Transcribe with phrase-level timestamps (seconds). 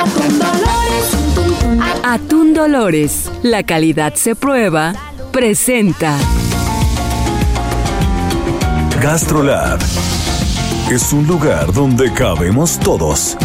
[0.00, 2.00] Atún Dolores.
[2.02, 4.94] Atún Dolores, la calidad se prueba,
[5.30, 6.16] presenta.
[9.02, 9.78] GastroLab
[10.90, 13.36] es un lugar donde cabemos todos.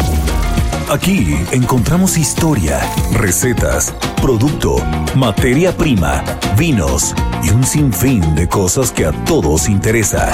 [0.88, 2.80] Aquí encontramos historia,
[3.12, 4.76] recetas, producto,
[5.14, 6.24] materia prima,
[6.56, 10.32] vinos y un sinfín de cosas que a todos interesa.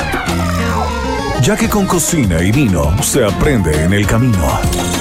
[1.42, 4.91] Ya que con cocina y vino se aprende en el camino.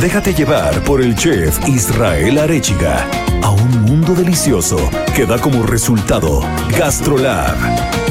[0.00, 3.08] Déjate llevar por el chef Israel Arechiga
[3.42, 4.76] a un mundo delicioso
[5.14, 6.42] que da como resultado
[6.78, 8.05] GastroLab.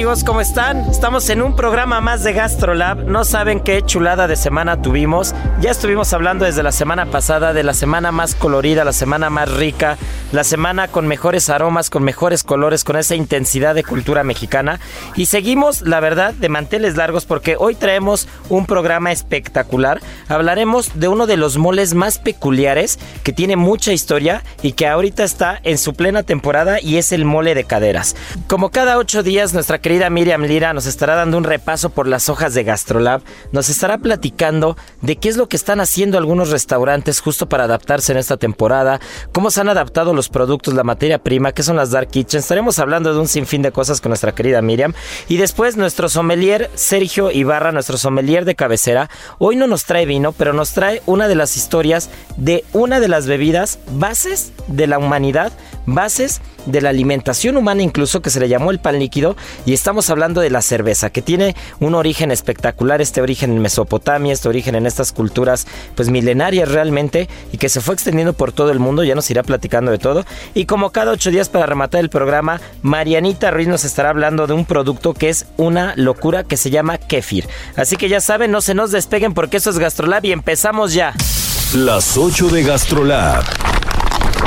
[0.00, 0.88] Amigos, ¿cómo están?
[0.88, 3.04] Estamos en un programa más de GastroLab.
[3.04, 5.34] No saben qué chulada de semana tuvimos.
[5.60, 9.52] Ya estuvimos hablando desde la semana pasada de la semana más colorida, la semana más
[9.52, 9.98] rica,
[10.32, 14.80] la semana con mejores aromas, con mejores colores, con esa intensidad de cultura mexicana.
[15.16, 20.00] Y seguimos, la verdad, de manteles largos porque hoy traemos un programa espectacular.
[20.28, 25.24] Hablaremos de uno de los moles más peculiares que tiene mucha historia y que ahorita
[25.24, 28.16] está en su plena temporada y es el mole de caderas.
[28.46, 32.28] Como cada ocho días, nuestra querida Miriam Lira nos estará dando un repaso por las
[32.28, 37.20] hojas de GastroLab, nos estará platicando de qué es lo que están haciendo algunos restaurantes
[37.20, 39.00] justo para adaptarse en esta temporada,
[39.32, 42.44] cómo se han adaptado los productos, la materia prima, qué son las dark kitchens.
[42.44, 44.94] Estaremos hablando de un sinfín de cosas con nuestra querida Miriam
[45.28, 50.30] y después nuestro sommelier Sergio Ibarra, nuestro sommelier de cabecera, hoy no nos trae vino,
[50.30, 54.98] pero nos trae una de las historias de una de las bebidas bases de la
[54.98, 55.52] humanidad,
[55.84, 59.36] bases de la alimentación humana incluso que se le llamó el pan líquido
[59.74, 64.48] estamos hablando de la cerveza que tiene un origen espectacular, este origen en Mesopotamia, este
[64.48, 68.78] origen en estas culturas pues milenarias realmente y que se fue extendiendo por todo el
[68.78, 72.10] mundo, ya nos irá platicando de todo y como cada ocho días para rematar el
[72.10, 76.70] programa, Marianita Ruiz nos estará hablando de un producto que es una locura que se
[76.70, 80.32] llama kefir, así que ya saben, no se nos despeguen porque esto es Gastrolab y
[80.32, 81.14] empezamos ya.
[81.74, 83.44] Las 8 de GastroLab.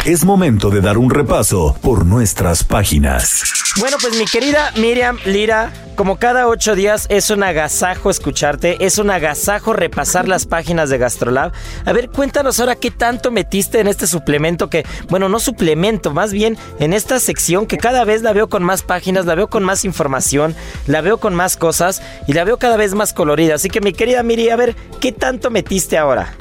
[0.05, 3.62] Es momento de dar un repaso por nuestras páginas.
[3.79, 8.99] Bueno, pues mi querida Miriam Lira, como cada ocho días es un agasajo escucharte, es
[8.99, 11.51] un agasajo repasar las páginas de Gastrolab.
[11.83, 16.31] A ver, cuéntanos ahora qué tanto metiste en este suplemento que, bueno, no suplemento, más
[16.31, 19.63] bien en esta sección que cada vez la veo con más páginas, la veo con
[19.63, 20.55] más información,
[20.85, 23.55] la veo con más cosas y la veo cada vez más colorida.
[23.55, 26.35] Así que mi querida Miri, a ver, ¿qué tanto metiste ahora?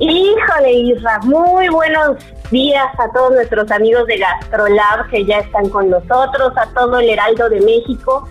[0.00, 2.16] Híjole, Isra, muy buenos
[2.50, 7.10] días a todos nuestros amigos de GastroLab que ya están con nosotros, a todo el
[7.10, 8.28] Heraldo de México.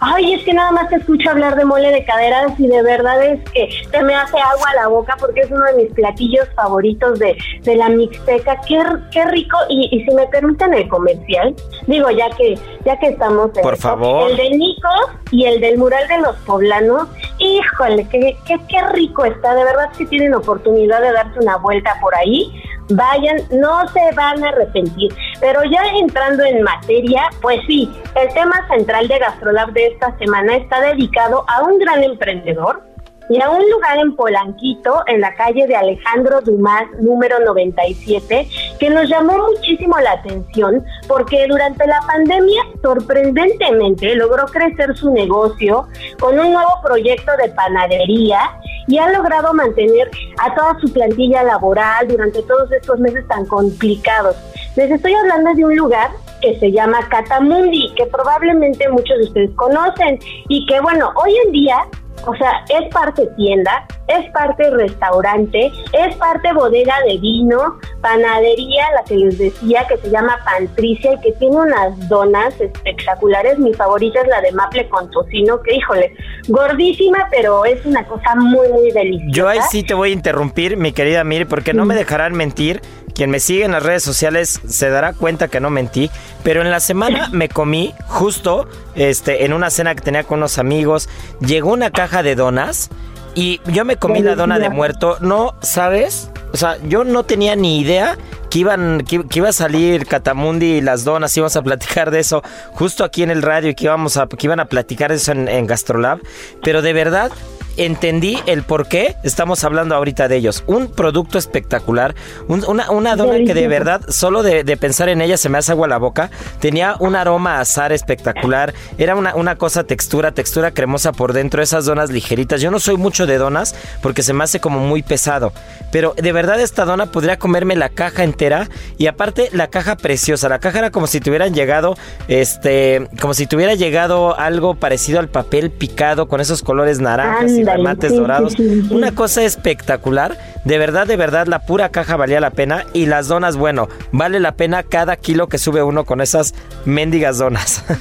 [0.00, 3.22] Ay, es que nada más te escucho hablar de mole de caderas y de verdad
[3.24, 6.46] es que te me hace agua a la boca porque es uno de mis platillos
[6.54, 8.60] favoritos de, de la mixteca.
[8.68, 9.56] Qué, qué rico.
[9.70, 11.54] Y, y, si me permiten el comercial,
[11.86, 14.30] digo, ya que ya que estamos en Por esto, favor.
[14.30, 14.88] el de Nico
[15.30, 19.54] y el del mural de los poblanos, híjole, qué, qué, qué rico está.
[19.54, 22.52] De verdad, si tienen oportunidad de darse una vuelta por ahí,
[22.90, 25.14] vayan, no se van a arrepentir.
[25.40, 30.56] Pero ya entrando en materia, pues sí, el tema central de GastroLab de esta semana
[30.56, 32.82] está dedicado a un gran emprendedor
[33.28, 38.48] y a un lugar en Polanquito, en la calle de Alejandro Dumas, número 97,
[38.78, 45.86] que nos llamó muchísimo la atención porque durante la pandemia sorprendentemente logró crecer su negocio
[46.20, 48.38] con un nuevo proyecto de panadería
[48.86, 50.08] y ha logrado mantener
[50.38, 54.36] a toda su plantilla laboral durante todos estos meses tan complicados.
[54.76, 59.50] Les estoy hablando de un lugar que se llama Catamundi, que probablemente muchos de ustedes
[59.56, 60.18] conocen
[60.48, 61.76] y que bueno, hoy en día
[62.24, 69.04] o sea, es parte tienda, es parte restaurante, es parte bodega de vino, panadería, la
[69.04, 73.58] que les decía que se llama Pantricia y que tiene unas donas espectaculares.
[73.58, 76.14] Mi favorita es la de maple con tocino, que híjole,
[76.48, 79.32] gordísima, pero es una cosa muy, muy deliciosa.
[79.32, 82.80] Yo ahí sí te voy a interrumpir, mi querida Miri, porque no me dejarán mentir.
[83.14, 86.10] Quien me sigue en las redes sociales se dará cuenta que no mentí,
[86.44, 90.58] pero en la semana me comí justo este en una cena que tenía con unos
[90.58, 91.08] amigos,
[91.40, 92.90] llegó una caja de donas
[93.34, 96.30] y yo me comí la dona de muerto, no, ¿sabes?
[96.52, 100.76] O sea, yo no tenía ni idea que que iban, que, iba a salir Catamundi
[100.76, 102.42] y las donas, íbamos a platicar de eso
[102.72, 105.48] justo aquí en el radio y que íbamos a, que iban a platicar eso en,
[105.48, 106.20] en Gastrolab.
[106.62, 107.30] Pero de verdad,
[107.76, 110.64] entendí el por qué estamos hablando ahorita de ellos.
[110.66, 112.14] Un producto espectacular,
[112.48, 115.88] una, una dona que de verdad, solo de, pensar en ella se me hace agua
[115.88, 116.30] la boca.
[116.60, 121.84] Tenía un aroma azar espectacular, era una, una cosa textura, textura cremosa por dentro, esas
[121.84, 122.60] donas ligeritas.
[122.60, 125.52] Yo no soy mucho de donas porque se me hace como muy pesado,
[125.92, 128.68] pero de verdad esta dona podría comerme la caja entera
[128.98, 130.48] y aparte la caja preciosa.
[130.48, 131.96] La caja era como si tuvieran llegado,
[132.28, 138.14] este, como si tuviera llegado algo parecido al papel picado con esos colores naranjas remates
[138.14, 138.54] dorados.
[138.90, 140.36] Una cosa espectacular.
[140.64, 142.84] De verdad, de verdad, la pura caja valía la pena.
[142.92, 146.54] Y las donas, bueno, vale la pena cada kilo que sube uno con esas
[146.84, 147.84] mendigas donas.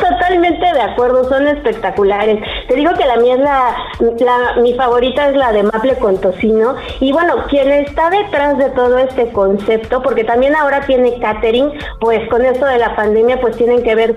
[0.00, 2.42] Totalmente de acuerdo, son espectaculares.
[2.68, 6.76] Te digo que la mía es la, mi favorita es la de maple con tocino.
[7.00, 12.28] Y bueno, quien está detrás de todo este concepto, porque también ahora tiene catering, pues
[12.28, 14.16] con esto de la pandemia, pues tienen que ver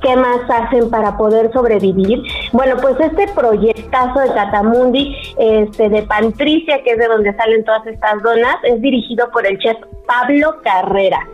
[0.00, 2.22] qué más hacen para poder sobrevivir.
[2.52, 7.86] Bueno, pues este proyectazo de Catamundi, este de Pantricia, que es de donde salen todas
[7.86, 9.76] estas donas, es dirigido por el chef
[10.06, 11.26] Pablo Carrera.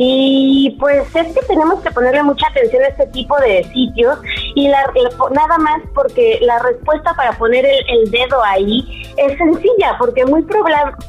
[0.00, 4.16] Y pues es que tenemos que ponerle mucha atención a este tipo de sitios
[4.54, 4.88] y la,
[5.32, 10.44] nada más porque la respuesta para poner el, dedo ahí es sencilla, porque muy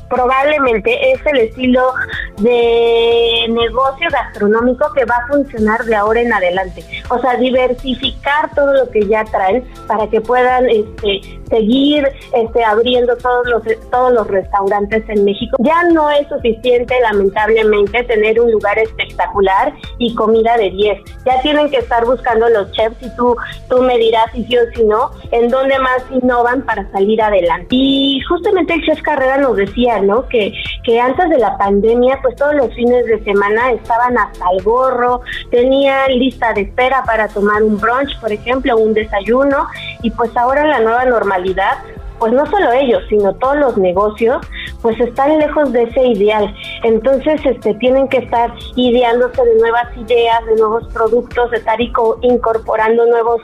[0.09, 1.93] probablemente es el estilo
[2.37, 6.83] de negocio gastronómico que va a funcionar de ahora en adelante.
[7.09, 13.15] O sea, diversificar todo lo que ya traen para que puedan este, seguir este, abriendo
[13.17, 15.57] todos los, todos los restaurantes en México.
[15.59, 21.01] Ya no es suficiente, lamentablemente, tener un lugar espectacular y comida de 10.
[21.25, 23.35] Ya tienen que estar buscando los chefs y tú,
[23.69, 27.67] tú me dirás si sí o si no, en dónde más innovan para salir adelante.
[27.69, 30.27] Y justamente el chef Carrera nos decía, ¿no?
[30.27, 30.53] Que,
[30.83, 35.21] que antes de la pandemia, pues todos los fines de semana estaban hasta el gorro,
[35.51, 39.67] tenían lista de espera para tomar un brunch, por ejemplo, un desayuno,
[40.01, 41.77] y pues ahora la nueva normalidad
[42.19, 44.37] pues no solo ellos, sino todos los negocios,
[44.81, 46.53] pues están lejos de ese ideal.
[46.83, 51.79] Entonces, este, tienen que estar ideándose de nuevas ideas, de nuevos productos, de estar
[52.21, 53.41] incorporando nuevos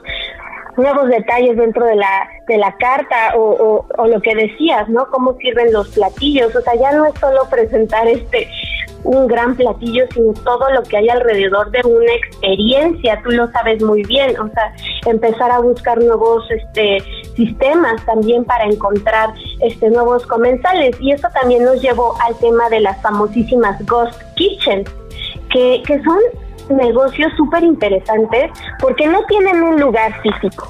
[0.78, 5.08] nuevos detalles dentro de la de la carta o, o, lo que decías, ¿no?
[5.10, 8.50] Cómo sirven los platillos, o sea, ya no es solo presentar este
[9.06, 13.82] un gran platillo, sino todo lo que hay alrededor de una experiencia, tú lo sabes
[13.84, 14.74] muy bien, o sea,
[15.06, 16.98] empezar a buscar nuevos este
[17.36, 19.30] sistemas también para encontrar
[19.62, 20.96] este nuevos comensales.
[21.00, 24.90] Y eso también nos llevó al tema de las famosísimas ghost kitchens,
[25.52, 26.20] que, que son
[26.70, 30.68] negocios súper interesantes porque no tienen un lugar físico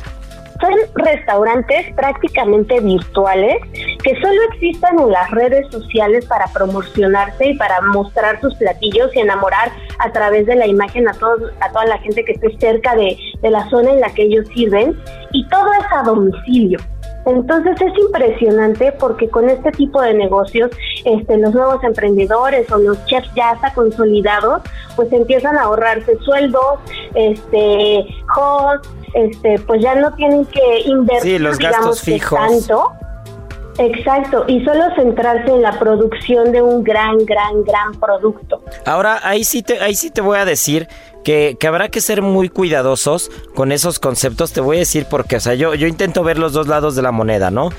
[0.59, 3.57] son restaurantes prácticamente virtuales
[4.03, 9.19] que solo existen en las redes sociales para promocionarse y para mostrar sus platillos y
[9.19, 12.95] enamorar a través de la imagen a, todos, a toda la gente que esté cerca
[12.95, 14.97] de, de la zona en la que ellos sirven
[15.31, 16.79] y todo es a domicilio.
[17.25, 20.71] Entonces es impresionante porque con este tipo de negocios,
[21.03, 24.61] este, los nuevos emprendedores o los chefs ya hasta consolidados,
[24.95, 26.79] pues empiezan a ahorrarse sueldos,
[27.15, 28.05] este,
[28.35, 32.39] hosts, este, pues ya no tienen que invertir, los gastos fijos.
[32.39, 32.91] tanto.
[33.77, 38.63] Exacto, y solo centrarse en la producción de un gran, gran, gran producto.
[38.85, 40.87] Ahora, ahí sí te, ahí sí te voy a decir
[41.25, 44.53] que, que, habrá que ser muy cuidadosos con esos conceptos.
[44.53, 47.01] Te voy a decir porque, o sea, yo, yo intento ver los dos lados de
[47.01, 47.71] la moneda, ¿no?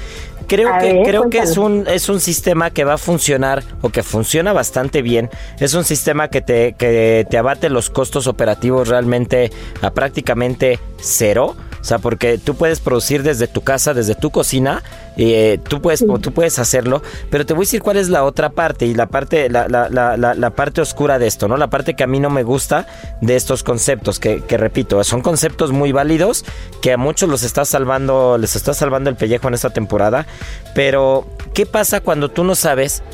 [0.49, 4.03] Creo que, creo que es un, es un sistema que va a funcionar o que
[4.03, 5.31] funciona bastante bien.
[5.59, 9.51] Es un sistema que te, que te abate los costos operativos realmente
[9.81, 11.57] a prácticamente cero.
[11.87, 14.83] O sea, porque tú puedes producir desde tu casa, desde tu cocina,
[15.17, 17.01] y eh, tú puedes, tú puedes hacerlo,
[17.31, 19.89] pero te voy a decir cuál es la otra parte y la parte, la, la,
[19.89, 21.57] la, la, parte oscura de esto, ¿no?
[21.57, 22.89] La parte que a mí no me gusta
[23.21, 26.45] de estos conceptos, que, que repito, son conceptos muy válidos,
[26.83, 30.27] que a muchos los está salvando, les está salvando el pellejo en esta temporada,
[30.75, 31.25] pero
[31.55, 33.05] ¿qué pasa cuando tú no sabes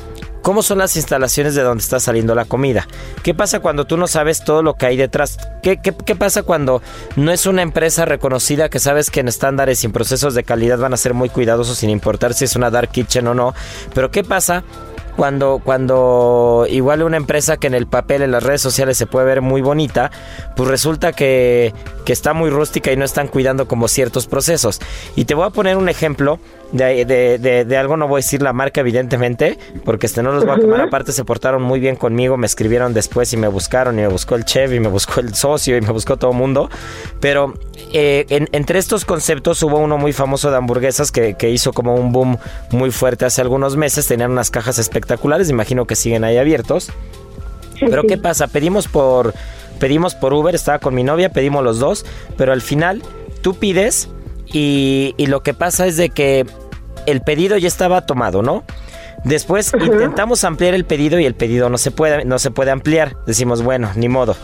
[0.42, 2.88] ¿Cómo son las instalaciones de donde está saliendo la comida?
[3.22, 5.38] ¿Qué pasa cuando tú no sabes todo lo que hay detrás?
[5.62, 6.82] ¿Qué, qué, pasa cuando
[7.14, 10.78] no es una empresa reconocida que sabes que en estándares y en procesos de calidad
[10.78, 13.54] van a ser muy cuidadosos sin importar si es una dark kitchen o no?
[13.94, 14.64] Pero ¿qué pasa
[15.16, 19.26] cuando, cuando igual una empresa que en el papel, en las redes sociales se puede
[19.26, 20.10] ver muy bonita,
[20.56, 24.80] pues resulta que, que está muy rústica y no están cuidando como ciertos procesos.
[25.16, 26.38] Y te voy a poner un ejemplo
[26.72, 30.56] de, de, algo, no voy a decir la marca evidentemente, porque este no los voy
[30.56, 30.80] a tomar.
[30.80, 34.36] Aparte, se portaron muy bien conmigo, me escribieron después y me buscaron y me buscó
[34.36, 36.70] el chef y me buscó el socio y me buscó todo el mundo,
[37.20, 37.52] pero
[37.92, 42.10] eh, entre estos conceptos hubo uno muy famoso de hamburguesas que, que hizo como un
[42.12, 42.38] boom
[42.70, 46.90] muy fuerte hace algunos meses, tenían unas cajas espectaculares espectaculares, imagino que siguen ahí abiertos.
[47.80, 48.46] Pero ¿qué pasa?
[48.46, 49.34] Pedimos por
[49.80, 52.06] pedimos por Uber, estaba con mi novia, pedimos los dos,
[52.36, 53.02] pero al final
[53.40, 54.08] tú pides
[54.46, 56.46] y, y lo que pasa es de que
[57.06, 58.62] el pedido ya estaba tomado, ¿no?
[59.24, 63.16] Después intentamos ampliar el pedido y el pedido no se puede, no se puede ampliar.
[63.26, 64.36] Decimos, bueno, ni modo.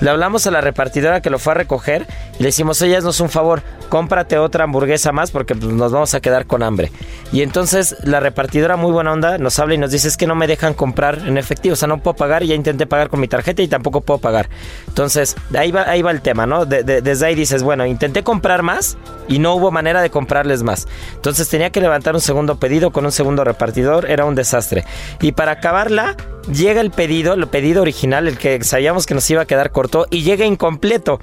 [0.00, 2.06] Le hablamos a la repartidora que lo fue a recoger
[2.38, 6.14] y le decimos, oye, es un favor, cómprate otra hamburguesa más porque pues, nos vamos
[6.14, 6.90] a quedar con hambre.
[7.32, 10.34] Y entonces la repartidora muy buena onda nos habla y nos dice, es que no
[10.34, 13.28] me dejan comprar en efectivo, o sea, no puedo pagar, ya intenté pagar con mi
[13.28, 14.48] tarjeta y tampoco puedo pagar.
[14.88, 16.66] Entonces, ahí va, ahí va el tema, ¿no?
[16.66, 18.96] desde ahí dices, bueno, intenté comprar más
[19.28, 20.86] y no hubo manera de comprarles más.
[21.14, 24.84] Entonces tenía que levantar un segundo pedido con un segundo repartidor, era un desastre.
[25.20, 26.16] Y para acabarla,
[26.52, 30.06] llega el pedido, el pedido original, el que sabíamos que nos iba a quedar corto,
[30.10, 31.20] y llega incompleto.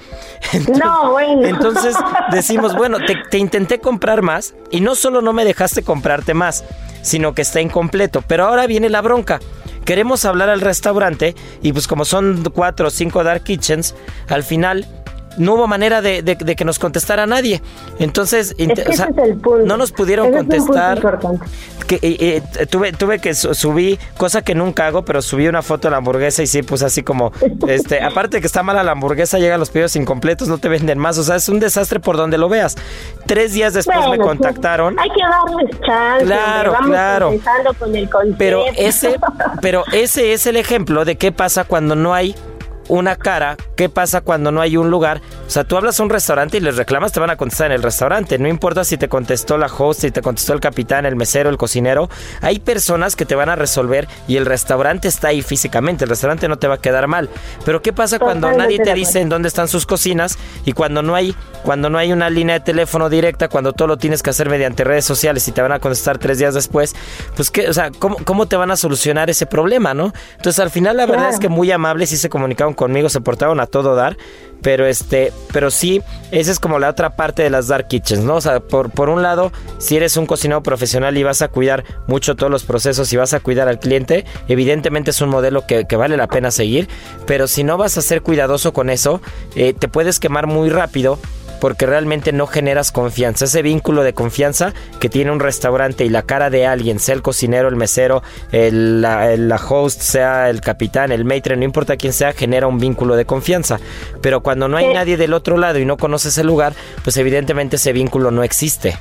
[0.80, 1.48] no, bueno.
[1.48, 1.96] Entonces
[2.32, 6.64] decimos, bueno, te, te, intenté comprar más y no solo no me dejaste comprarte más,
[7.02, 8.24] sino que está incompleto.
[8.28, 9.40] Pero ahora viene la bronca.
[9.86, 13.96] Queremos hablar al restaurante y pues como son cuatro o cinco dark kitchens,
[14.30, 14.88] al final
[15.38, 17.62] no hubo manera de, que nos contestara nadie.
[18.00, 18.56] Entonces,
[19.66, 21.02] no nos pudieron contestar.
[21.88, 25.88] que, eh, eh, tuve, tuve que subí, cosa que nunca hago, pero subí una foto
[25.88, 27.32] de la hamburguesa y sí, pues así como,
[27.68, 30.98] este, aparte de que está mala la hamburguesa, llegan los pedidos incompletos, no te venden
[31.00, 31.18] más.
[31.18, 32.76] O sea, es un desastre por donde lo veas.
[33.26, 34.98] Tres días después me pues, contactaron.
[35.00, 36.26] hay que darles chance.
[36.26, 37.34] Claro, claro.
[38.38, 39.20] pero ese,
[39.62, 42.36] pero ese es el ejemplo de qué pasa cuando no hay
[42.88, 45.22] una cara, ¿qué pasa cuando no hay un lugar?
[45.48, 47.74] O sea, tú hablas a un restaurante y les reclamas, te van a contestar en
[47.74, 48.38] el restaurante.
[48.38, 51.58] No importa si te contestó la host, si te contestó el capitán, el mesero, el
[51.58, 52.10] cocinero.
[52.42, 56.06] Hay personas que te van a resolver y el restaurante está ahí físicamente.
[56.06, 57.30] El restaurante no te va a quedar mal.
[57.66, 61.16] Pero ¿qué pasa cuando nadie te dice en dónde están sus cocinas y cuando no
[61.16, 64.50] hay, cuando no hay una línea de teléfono directa, cuando todo lo tienes que hacer
[64.50, 66.96] mediante redes sociales y te van a contestar tres días después?
[67.36, 70.14] Pues, ¿qué, o sea, ¿cómo, cómo te van a solucionar ese problema, no?
[70.38, 73.62] Entonces, al final, la verdad es que muy amables y se comunicaron conmigo, se portaron
[73.62, 74.18] a todo dar,
[74.64, 76.02] pero este, pero sí,
[76.32, 78.38] esa es como la otra parte de las dark kitchens, ¿no?
[78.38, 81.84] O sea, por, por un lado, si eres un cocinero profesional y vas a cuidar
[82.08, 85.86] mucho todos los procesos y vas a cuidar al cliente, evidentemente es un modelo que,
[85.96, 86.88] vale la pena seguir,
[87.28, 89.22] pero si no vas a ser cuidadoso con eso,
[89.56, 91.20] eh, te puedes quemar muy rápido
[91.64, 93.46] porque realmente no generas confianza.
[93.46, 97.22] Ese vínculo de confianza que tiene un restaurante y la cara de alguien, sea el
[97.22, 102.34] cocinero, el mesero, el, la, host, sea el capitán, el maitre, no importa quién sea,
[102.34, 103.80] genera un vínculo de confianza.
[104.22, 107.76] Pero cuando no hay nadie del otro lado y no conoces el lugar, pues evidentemente
[107.76, 108.96] ese vínculo no existe.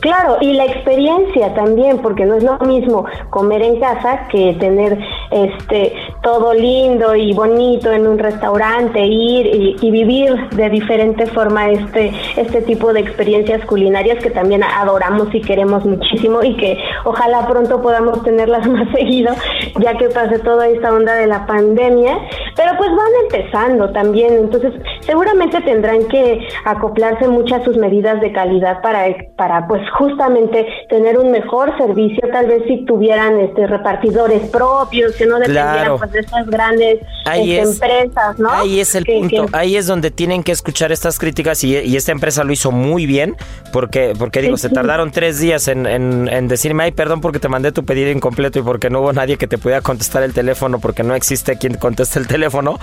[0.00, 4.98] Claro, y la experiencia también, porque no es lo mismo comer en casa que tener
[5.30, 5.92] este
[6.22, 12.62] todo lindo y bonito en un restaurante, ir y, vivir de diferente forma este este
[12.62, 18.22] tipo de experiencias culinarias que también adoramos y queremos muchísimo y que ojalá pronto podamos
[18.22, 19.34] tenerlas más seguido,
[19.80, 22.18] ya que pase toda esta onda de la pandemia,
[22.54, 28.80] pero pues van empezando también, entonces seguramente tendrán que acoplarse muchas sus medidas de calidad
[28.82, 35.16] para para pues justamente tener un mejor servicio, tal vez si tuvieran este repartidores propios,
[35.16, 38.50] que no dependieran pues de estas grandes este, empresas, ¿no?
[38.50, 42.44] Ahí es el punto, ahí es donde tienen que escuchar estas críticas y, esta empresa
[42.44, 43.36] lo hizo muy bien,
[43.72, 47.72] porque, porque digo, se tardaron tres días en, en, decirme, ay, perdón porque te mandé
[47.72, 51.02] tu pedido incompleto y porque no hubo nadie que te pudiera contestar el teléfono, porque
[51.02, 52.78] no existe quien conteste el teléfono,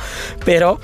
[0.46, 0.80] pero,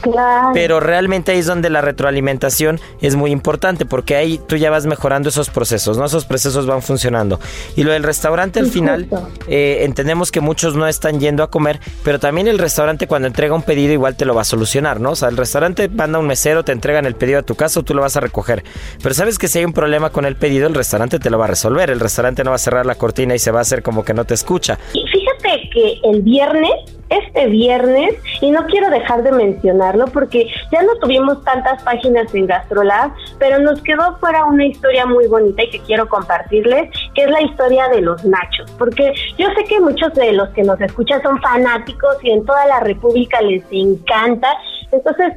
[0.53, 4.85] pero realmente ahí es donde la retroalimentación es muy importante, porque ahí tú ya vas
[4.85, 6.05] mejorando esos procesos, ¿no?
[6.05, 7.39] Esos procesos van funcionando.
[7.75, 9.07] Y lo del restaurante al final,
[9.47, 13.53] eh, entendemos que muchos no están yendo a comer, pero también el restaurante cuando entrega
[13.53, 15.11] un pedido igual te lo va a solucionar, ¿no?
[15.11, 17.93] O sea, el restaurante manda un mesero, te entregan el pedido a tu casa tú
[17.93, 18.63] lo vas a recoger.
[19.01, 21.45] Pero sabes que si hay un problema con el pedido, el restaurante te lo va
[21.45, 21.89] a resolver.
[21.89, 24.13] El restaurante no va a cerrar la cortina y se va a hacer como que
[24.13, 24.79] no te escucha.
[24.93, 25.03] Y
[25.43, 26.71] fíjate que el viernes
[27.09, 32.47] este viernes, y no quiero dejar de mencionarlo porque ya no tuvimos tantas páginas en
[32.47, 37.29] GastroLab, pero nos quedó fuera una historia muy bonita y que quiero compartirles, que es
[37.29, 41.21] la historia de los nachos, porque yo sé que muchos de los que nos escuchan
[41.21, 44.47] son fanáticos y en toda la República les encanta,
[44.91, 45.33] entonces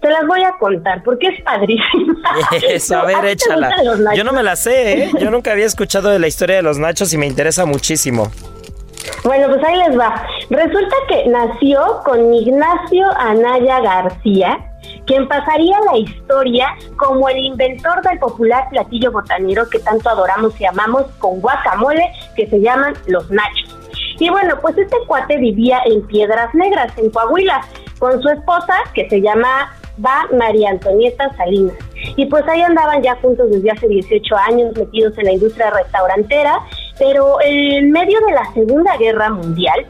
[0.00, 2.16] te las voy a contar porque es padrísima.
[2.68, 3.70] Eso, a ver, échala.
[4.16, 5.10] Yo no me la sé, ¿eh?
[5.20, 8.32] Yo nunca había escuchado de la historia de los nachos y me interesa muchísimo.
[9.24, 10.26] Bueno, pues ahí les va.
[10.50, 14.58] Resulta que nació con Ignacio Anaya García,
[15.06, 20.64] quien pasaría la historia como el inventor del popular platillo botanero que tanto adoramos y
[20.64, 23.78] amamos con guacamole, que se llaman los nachos.
[24.18, 27.60] Y bueno, pues este cuate vivía en Piedras Negras, en Coahuila,
[28.00, 29.72] con su esposa, que se llama
[30.04, 31.76] va María Antonieta Salinas.
[32.16, 36.60] Y pues ahí andaban ya juntos desde hace 18 años metidos en la industria restaurantera
[37.02, 39.84] pero en medio de la Segunda Guerra Mundial,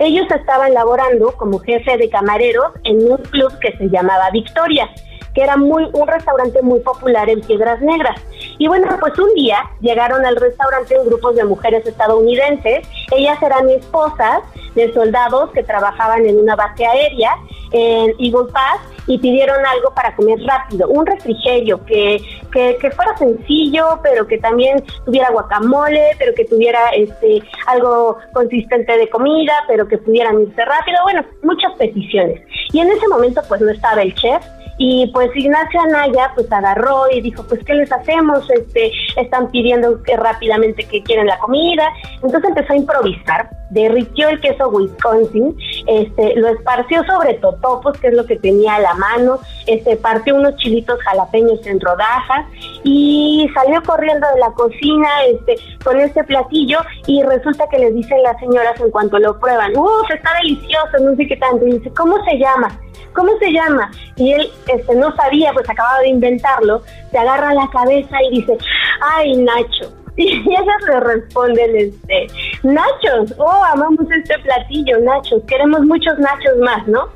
[0.00, 4.90] ellos estaban laborando como jefe de camareros en un club que se llamaba Victoria
[5.36, 8.18] que era muy un restaurante muy popular en Piedras Negras.
[8.56, 12.88] Y bueno, pues un día llegaron al restaurante un grupo de mujeres estadounidenses.
[13.14, 14.40] Ellas eran esposas
[14.74, 17.36] de soldados que trabajaban en una base aérea
[17.72, 22.18] en Eagle Pass y pidieron algo para comer rápido, un refrigerio que,
[22.50, 28.96] que, que, fuera sencillo, pero que también tuviera guacamole, pero que tuviera este algo consistente
[28.96, 32.40] de comida, pero que pudieran irse rápido, bueno, muchas peticiones.
[32.72, 34.42] Y en ese momento pues no estaba el chef,
[34.78, 38.48] y pues Ignacio Anaya pues agarró y dijo, pues ¿qué les hacemos?
[38.50, 41.88] Este, están pidiendo que rápidamente que quieren la comida.
[42.22, 45.56] Entonces empezó a improvisar, derritió el queso Wisconsin,
[45.86, 50.34] este, lo esparció sobre totopos, que es lo que tenía a la mano, este, partió
[50.34, 52.46] unos chilitos jalapeños en rodajas
[52.84, 58.22] y salió corriendo de la cocina este, con este platillo y resulta que les dicen
[58.22, 61.90] las señoras en cuanto lo prueban, uff, está delicioso, no sé qué tanto, y dice,
[61.94, 62.78] ¿cómo se llama?
[63.16, 63.90] ¿cómo se llama?
[64.16, 68.56] Y él este, no sabía, pues acababa de inventarlo, se agarra la cabeza y dice,
[69.00, 69.92] ay, Nacho.
[70.18, 72.26] Y ellas le responden, este,
[72.62, 77.10] Nachos, oh, amamos este platillo, Nachos, queremos muchos Nachos más, ¿no?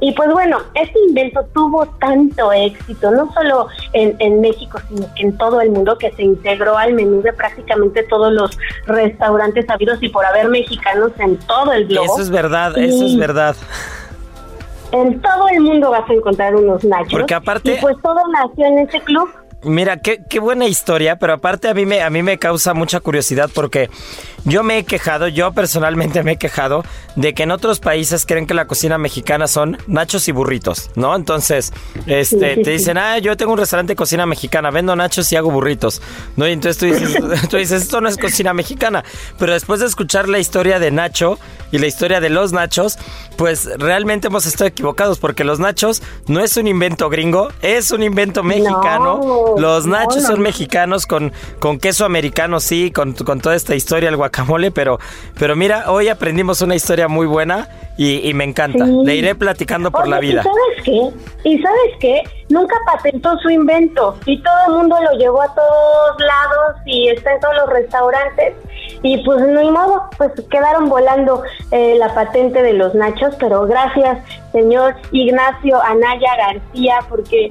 [0.00, 5.22] Y pues bueno, este invento tuvo tanto éxito, no solo en, en México, sino que
[5.24, 10.02] en todo el mundo, que se integró al menú de prácticamente todos los restaurantes habidos
[10.02, 12.06] y por haber mexicanos en todo el globo.
[12.06, 13.54] Eso es verdad, eso es verdad
[14.92, 17.10] en todo el mundo vas a encontrar unos nachos.
[17.10, 17.74] Porque aparte...
[17.74, 19.28] Y pues todo nació en ese club.
[19.62, 23.00] Mira, qué, qué buena historia, pero aparte a mí, me, a mí me causa mucha
[23.00, 23.90] curiosidad porque
[24.46, 26.84] yo me he quejado, yo personalmente me he quejado
[27.16, 31.16] de que en otros países creen que la cocina mexicana son nachos y burritos, ¿no?
[31.16, 31.72] Entonces,
[32.06, 35.50] este, te dicen, ah, yo tengo un restaurante de cocina mexicana, vendo nachos y hago
[35.50, 36.00] burritos,
[36.36, 36.46] ¿no?
[36.46, 37.16] Y entonces tú dices,
[37.50, 39.04] tú dices, esto no es cocina mexicana.
[39.36, 41.40] Pero después de escuchar la historia de Nacho
[41.72, 42.98] y la historia de los nachos,
[43.36, 48.04] pues realmente hemos estado equivocados porque los nachos no es un invento gringo, es un
[48.04, 49.56] invento mexicano.
[49.58, 54.16] los nachos son mexicanos con, con queso americano, sí, con, con toda esta historia, el
[54.16, 54.98] guacamole guacamole, pero,
[55.38, 58.84] pero mira, hoy aprendimos una historia muy buena y, me encanta.
[58.84, 60.42] Le iré platicando por la vida.
[60.42, 61.48] ¿y sabes qué?
[61.48, 62.22] ¿Y sabes qué?
[62.50, 67.32] Nunca patentó su invento y todo el mundo lo llevó a todos lados y está
[67.32, 68.54] en todos los restaurantes
[69.02, 74.18] y pues ni modo, pues quedaron volando eh, la patente de los nachos, pero gracias
[74.52, 77.50] señor Ignacio Anaya García porque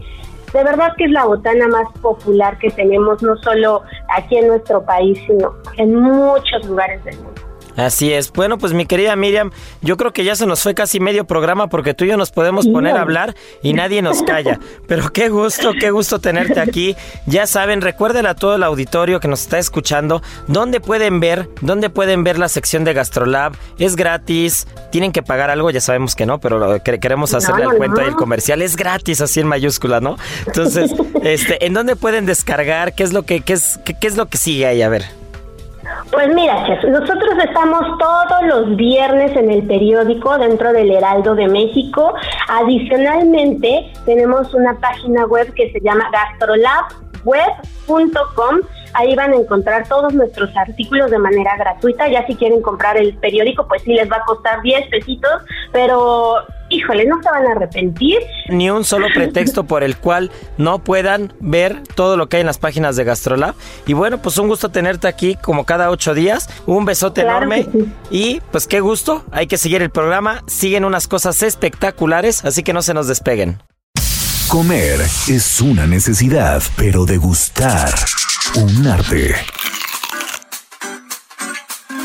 [0.55, 3.83] de verdad que es la botana más popular que tenemos, no solo
[4.15, 7.41] aquí en nuestro país, sino en muchos lugares del mundo.
[7.75, 8.31] Así es.
[8.31, 11.67] Bueno, pues mi querida Miriam, yo creo que ya se nos fue casi medio programa
[11.67, 14.59] porque tú y yo nos podemos poner a hablar y nadie nos calla.
[14.87, 16.95] Pero qué gusto, qué gusto tenerte aquí.
[17.25, 21.89] Ya saben, recuerden a todo el auditorio que nos está escuchando dónde pueden ver, dónde
[21.89, 23.53] pueden ver la sección de Gastrolab.
[23.77, 28.01] Es gratis, tienen que pagar algo, ya sabemos que no, pero queremos hacerle al cuento
[28.01, 28.61] y el comercial.
[28.61, 30.17] Es gratis, así en mayúscula, ¿no?
[30.45, 32.93] Entonces, este, ¿en dónde pueden descargar?
[32.93, 34.81] ¿Qué es lo que, qué es, qué es lo que sigue ahí?
[34.81, 35.24] A ver.
[36.11, 41.47] Pues mira, Chef, nosotros estamos todos los viernes en el periódico dentro del Heraldo de
[41.47, 42.13] México.
[42.47, 48.59] Adicionalmente, tenemos una página web que se llama gastrolabweb.com.
[48.95, 52.07] Ahí van a encontrar todos nuestros artículos de manera gratuita.
[52.07, 55.31] Ya si quieren comprar el periódico, pues sí les va a costar 10 pesitos,
[55.71, 56.37] pero
[56.69, 58.19] híjole, no se van a arrepentir.
[58.49, 62.47] Ni un solo pretexto por el cual no puedan ver todo lo que hay en
[62.47, 63.55] las páginas de Gastrolab.
[63.85, 66.49] Y bueno, pues un gusto tenerte aquí como cada ocho días.
[66.65, 67.67] Un besote enorme.
[68.09, 69.25] Y pues qué gusto.
[69.31, 70.43] Hay que seguir el programa.
[70.47, 73.59] Siguen unas cosas espectaculares, así que no se nos despeguen.
[74.47, 77.89] Comer es una necesidad, pero degustar
[78.57, 79.35] un arte.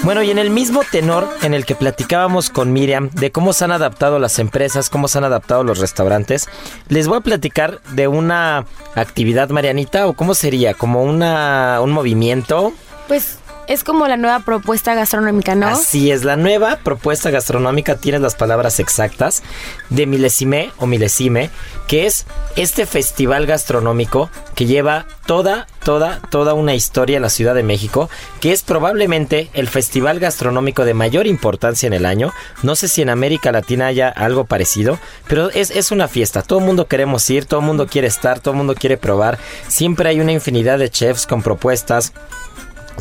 [0.03, 3.65] Bueno, y en el mismo tenor en el que platicábamos con Miriam de cómo se
[3.65, 6.49] han adaptado las empresas, cómo se han adaptado los restaurantes,
[6.89, 12.73] les voy a platicar de una actividad, Marianita, o cómo sería, como una, un movimiento.
[13.07, 13.40] Pues
[13.71, 15.69] es como la nueva propuesta gastronómica, ¿no?
[15.69, 19.45] Así es, la nueva propuesta gastronómica tiene las palabras exactas
[19.91, 21.51] de Milesime o Milesime,
[21.87, 27.55] que es este festival gastronómico que lleva toda, toda, toda una historia en la Ciudad
[27.55, 32.33] de México, que es probablemente el festival gastronómico de mayor importancia en el año.
[32.65, 36.43] No sé si en América Latina haya algo parecido, pero es, es una fiesta.
[36.43, 39.39] Todo el mundo queremos ir, todo el mundo quiere estar, todo el mundo quiere probar.
[39.69, 42.13] Siempre hay una infinidad de chefs con propuestas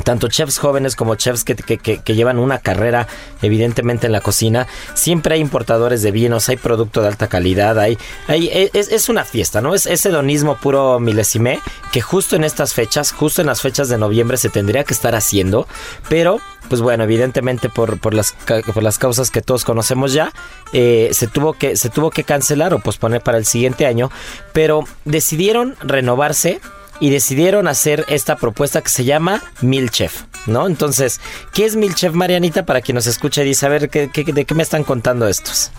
[0.03, 3.07] tanto chefs jóvenes como chefs que, que, llevan una carrera
[3.41, 7.97] evidentemente en la cocina, siempre hay importadores de vinos, hay producto de alta calidad, hay,
[8.27, 9.75] hay es, es, una fiesta, ¿no?
[9.75, 11.59] Es ese hedonismo puro milesime
[11.91, 15.15] que justo en estas fechas, justo en las fechas de noviembre se tendría que estar
[15.15, 15.67] haciendo,
[16.07, 18.33] pero pues bueno, evidentemente por, por, las,
[18.73, 20.31] por las causas que todos conocemos ya,
[20.71, 24.11] eh, se, tuvo que, se tuvo que cancelar o posponer para el siguiente año,
[24.53, 26.61] pero decidieron renovarse
[26.99, 30.67] y decidieron hacer esta propuesta que se llama Milchef, ¿no?
[30.67, 31.19] Entonces,
[31.53, 32.65] ¿qué es Milchef, Marianita?
[32.65, 35.27] Para quien nos escuche y dice, a ver, ¿qué, qué- de qué me están contando
[35.27, 35.71] estos?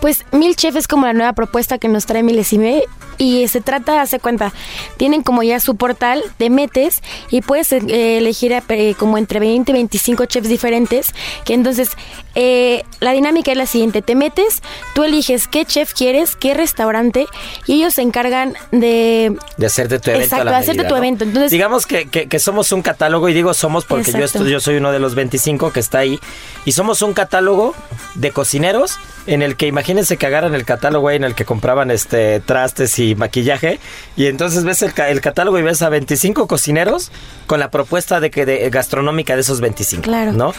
[0.00, 2.84] Pues Milchef es como la nueva propuesta que nos trae Milesime
[3.18, 4.52] y se trata, hace cuenta,
[4.96, 9.70] tienen como ya su portal, te metes y puedes eh, elegir eh, como entre 20
[9.70, 11.90] y 25 chefs diferentes, que entonces
[12.34, 14.62] eh, la dinámica es la siguiente, te metes,
[14.94, 17.26] tú eliges qué chef quieres, qué restaurante
[17.66, 19.36] y ellos se encargan de...
[19.56, 20.24] De hacerte tu evento.
[20.24, 20.98] Exacto, a la hacerte medida, tu ¿no?
[20.98, 21.24] evento.
[21.24, 24.60] Entonces- Digamos que, que- que somos un catálogo, y digo somos porque yo, estoy- yo
[24.60, 26.18] soy uno de los 25 que está ahí,
[26.64, 27.74] y somos un catálogo
[28.14, 31.90] de cocineros en el que imagínense que agarran el catálogo ahí en el que compraban
[31.92, 33.78] este trastes y maquillaje,
[34.16, 37.10] y entonces ves el, el catálogo y ves a 25 cocineros
[37.46, 40.02] con la propuesta de que de gastronómica de esos 25.
[40.02, 40.32] Claro.
[40.32, 40.52] ¿No?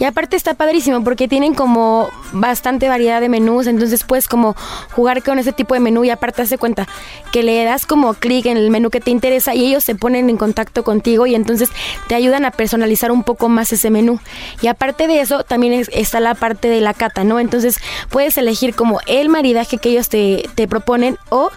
[0.00, 4.56] Y aparte está padrísimo porque tienen como bastante variedad de menús, entonces puedes como
[4.92, 6.88] jugar con ese tipo de menú y aparte hace cuenta
[7.32, 10.30] que le das como clic en el menú que te interesa y ellos se ponen
[10.30, 11.68] en contacto contigo y entonces
[12.08, 14.18] te ayudan a personalizar un poco más ese menú.
[14.62, 17.38] Y aparte de eso también es- está la parte de la cata, ¿no?
[17.38, 17.76] Entonces
[18.08, 21.50] puedes elegir como el maridaje que ellos te, te proponen o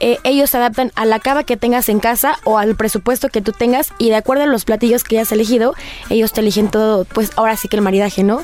[0.00, 3.42] eh, ellos se adaptan a la cava que tengas en casa o al presupuesto que
[3.42, 5.74] tú tengas y de acuerdo a los platillos que hayas elegido,
[6.08, 8.42] ellos te eligen todo, pues ahora sí que el maridaje, ¿no?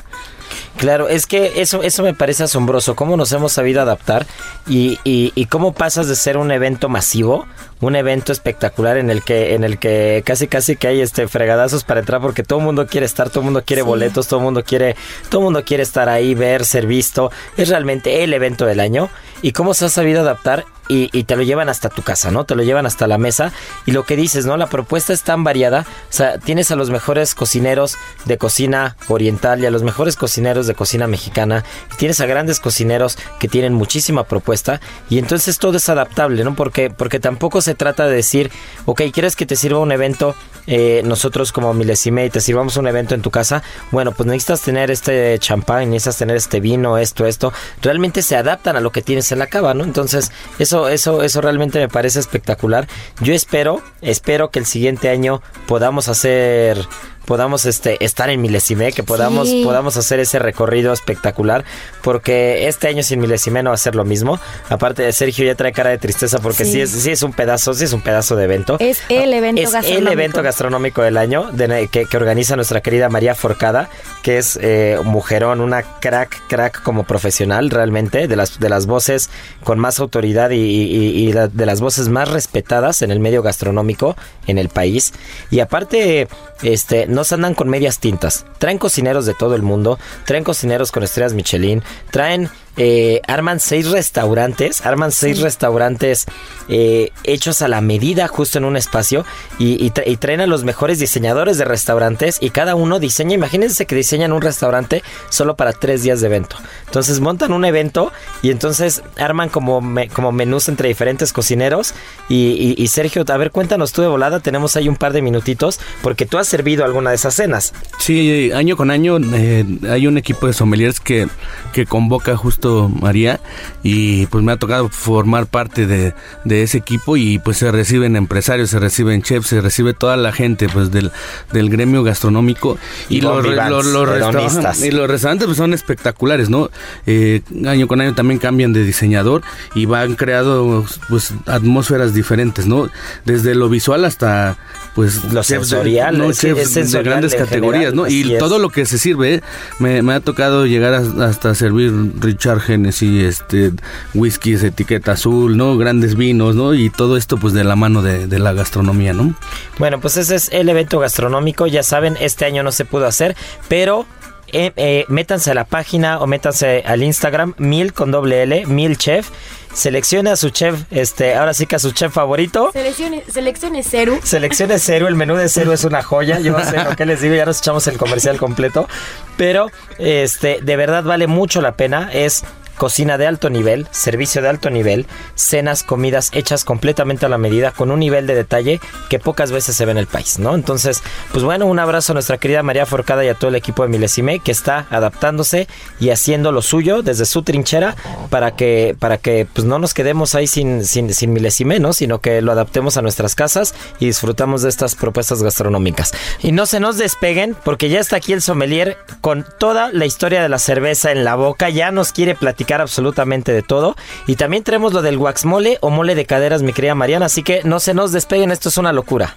[0.77, 4.27] Claro, es que eso, eso me parece asombroso, cómo nos hemos sabido adaptar
[4.69, 7.47] y, y- y cómo pasas de ser un evento masivo,
[7.81, 11.85] un evento espectacular en el que, en el que casi casi que hay este fregadazos
[11.85, 13.87] para entrar porque todo el mundo quiere estar, todo el mundo quiere Sí.
[13.89, 14.97] boletos, todo el mundo quiere,
[15.29, 17.31] todo mundo quiere estar ahí, ver, ser visto.
[17.57, 19.09] Es realmente el evento del año
[19.43, 22.45] y cómo se ha sabido adaptar y, y te lo llevan hasta tu casa, ¿no?
[22.45, 23.53] Te lo llevan hasta la mesa
[23.85, 24.57] y lo que dices, ¿no?
[24.57, 29.61] La propuesta es tan variada, o sea, tienes a los mejores cocineros de cocina oriental
[29.61, 33.75] y a los mejores cocineros de cocina mexicana, y tienes a grandes cocineros que tienen
[33.75, 36.55] muchísima propuesta y entonces todo es adaptable, ¿no?
[36.55, 38.51] Porque, porque tampoco se trata de decir,
[38.87, 40.35] ok, ¿quieres que te sirva un evento,
[40.67, 43.63] eh, nosotros como Milesime y te sirvamos un evento en tu casa?
[43.91, 47.53] Bueno, pues necesitas tener este champán, necesitas tener este vino, esto, esto.
[47.83, 49.83] Realmente se adaptan a lo que tienes en la cava, ¿no?
[49.83, 52.87] Entonces, eso, eso, eso realmente me parece espectacular.
[53.21, 56.87] Yo espero, espero que el siguiente año podamos hacer
[57.29, 59.63] podamos este estar en Milesime, que podamos Sí.
[59.63, 61.63] podamos hacer ese recorrido espectacular,
[62.03, 64.41] porque este año sin Milesime no va a ser lo mismo.
[64.71, 66.81] Aparte de Sergio ya trae cara de tristeza porque sí, Sí.
[66.81, 68.77] es sí es un pedazo, sí es un pedazo de evento.
[68.81, 70.13] Es el evento Es el gastronómico.
[70.13, 73.91] evento gastronómico del año de- que, que organiza nuestra querida María Forcada,
[74.23, 79.29] que es eh, mujerón, una crack, crack como profesional realmente, de las, de las voces
[79.63, 83.43] con más autoridad y, y- y la- de las voces más respetadas en el medio
[83.43, 85.13] gastronómico en el país.
[85.51, 86.27] Y aparte,
[86.63, 88.47] este, no andan con medias tintas.
[88.59, 92.49] Traen cocineros de todo el mundo, traen cocineros con estrellas Michelin, traen
[92.79, 96.25] eh, arman seis restaurantes, arman seis restaurantes
[96.69, 99.25] eh, hechos a la medida justo en un espacio
[99.59, 103.35] y, y tra- y traen a los mejores diseñadores de restaurantes y cada uno diseña,
[103.35, 106.57] imagínense que diseñan un restaurante solo para tres días de evento.
[106.87, 108.13] Entonces montan un evento
[108.43, 111.95] y entonces arman como, me- como menús entre diferentes cocineros
[112.29, 115.21] y, y- y Sergio, a ver, cuéntanos tú de volada, tenemos ahí un par de
[115.23, 117.73] minutitos porque tú has servido alguna de esas cenas.
[117.99, 121.27] Sí, año con año eh, hay un equipo de sommeliers que,
[121.73, 122.68] que convoca justo
[123.01, 123.41] María
[123.83, 128.17] y pues me ha tocado formar parte de, de ese equipo y pues se reciben
[128.17, 131.11] empresarios, se reciben chefs, se recibe toda la gente pues del,
[131.53, 132.77] del gremio gastronómico
[133.09, 136.71] Y los, restaurantes- y los restaurantes pues, son espectaculares, ¿no?
[137.07, 139.43] Eh, año con año también cambian de diseñador
[139.75, 142.89] y van creando pues atmósferas diferentes, ¿no?
[143.25, 144.57] Desde lo visual hasta
[144.99, 148.09] pues Lo chefs de- sensorial, no, sí, chefs es de grandes categorías, general, ¿no?
[148.09, 148.39] Y es.
[148.41, 149.43] todo lo que se sirve, ¿eh?
[149.79, 153.71] me, me ha tocado llegar a- hasta servir Richard Hennessy, este,
[154.15, 155.77] whiskies, etiqueta azul, ¿no?
[155.79, 156.75] Grandes vinos, ¿no?
[156.75, 159.37] Y todo esto pues de la mano de, de la gastronomía, ¿no?
[159.79, 161.69] Bueno, pues ese es el evento gastronómico.
[161.69, 163.37] Ya saben, este año no se pudo hacer,
[163.69, 164.05] pero
[164.53, 168.97] eh, eh, métanse a la página o métanse al Instagram, mil con doble L, mil
[168.97, 169.31] chef.
[169.73, 172.71] Seleccione a su chef, este, ahora sí que a su chef favorito.
[172.73, 174.19] Selecciones, selecciones Ceru.
[174.25, 176.41] Seleccione cero, el menú de cero es una joya.
[176.41, 178.89] Yo no sé lo que les digo, ya nos echamos el comercial completo.
[179.37, 182.11] Pero este, de verdad vale mucho la pena.
[182.13, 182.45] Es
[182.79, 187.73] cocina de alto nivel, servicio de alto nivel, cenas, comidas hechas completamente a la medida
[187.73, 190.55] con un nivel de detalle que pocas veces se ve en el país, ¿no?
[190.55, 193.83] Entonces, pues bueno, un abrazo a nuestra querida María Forcada y a todo el equipo
[193.83, 195.69] de Milesime que está adaptándose
[196.01, 197.97] y haciendo lo suyo desde su trinchera
[198.31, 201.93] para que para que pues no nos quedemos ahí sin sin, sin Milesime, ¿no?
[201.93, 206.13] Sino que lo adaptemos a nuestras casas y disfrutamos de estas propuestas gastronómicas.
[206.43, 210.43] Y no se nos despeguen porque ya está aquí el sommelier con toda la historia
[210.43, 214.63] de la cerveza en la boca, ya nos quiere platicar absolutamente de todo y también
[214.63, 217.81] tenemos lo del wax mole o mole de caderas, mi querida Mariana, así que no
[217.81, 219.37] se nos despeguen, esto es una locura.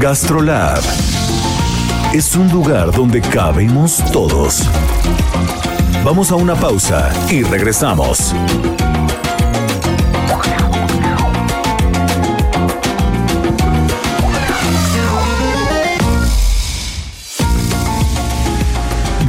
[0.00, 0.82] Gastrolab
[2.12, 4.62] es un lugar donde cabemos todos.
[6.04, 8.34] Vamos a una pausa y regresamos.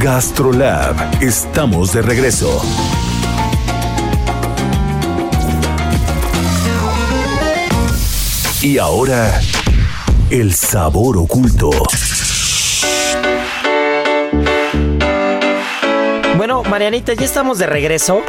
[0.00, 2.62] Gastrolab, estamos de regreso.
[8.62, 9.40] Y ahora,
[10.30, 11.70] el sabor oculto.
[16.36, 18.22] Bueno, Marianita, ya estamos de regreso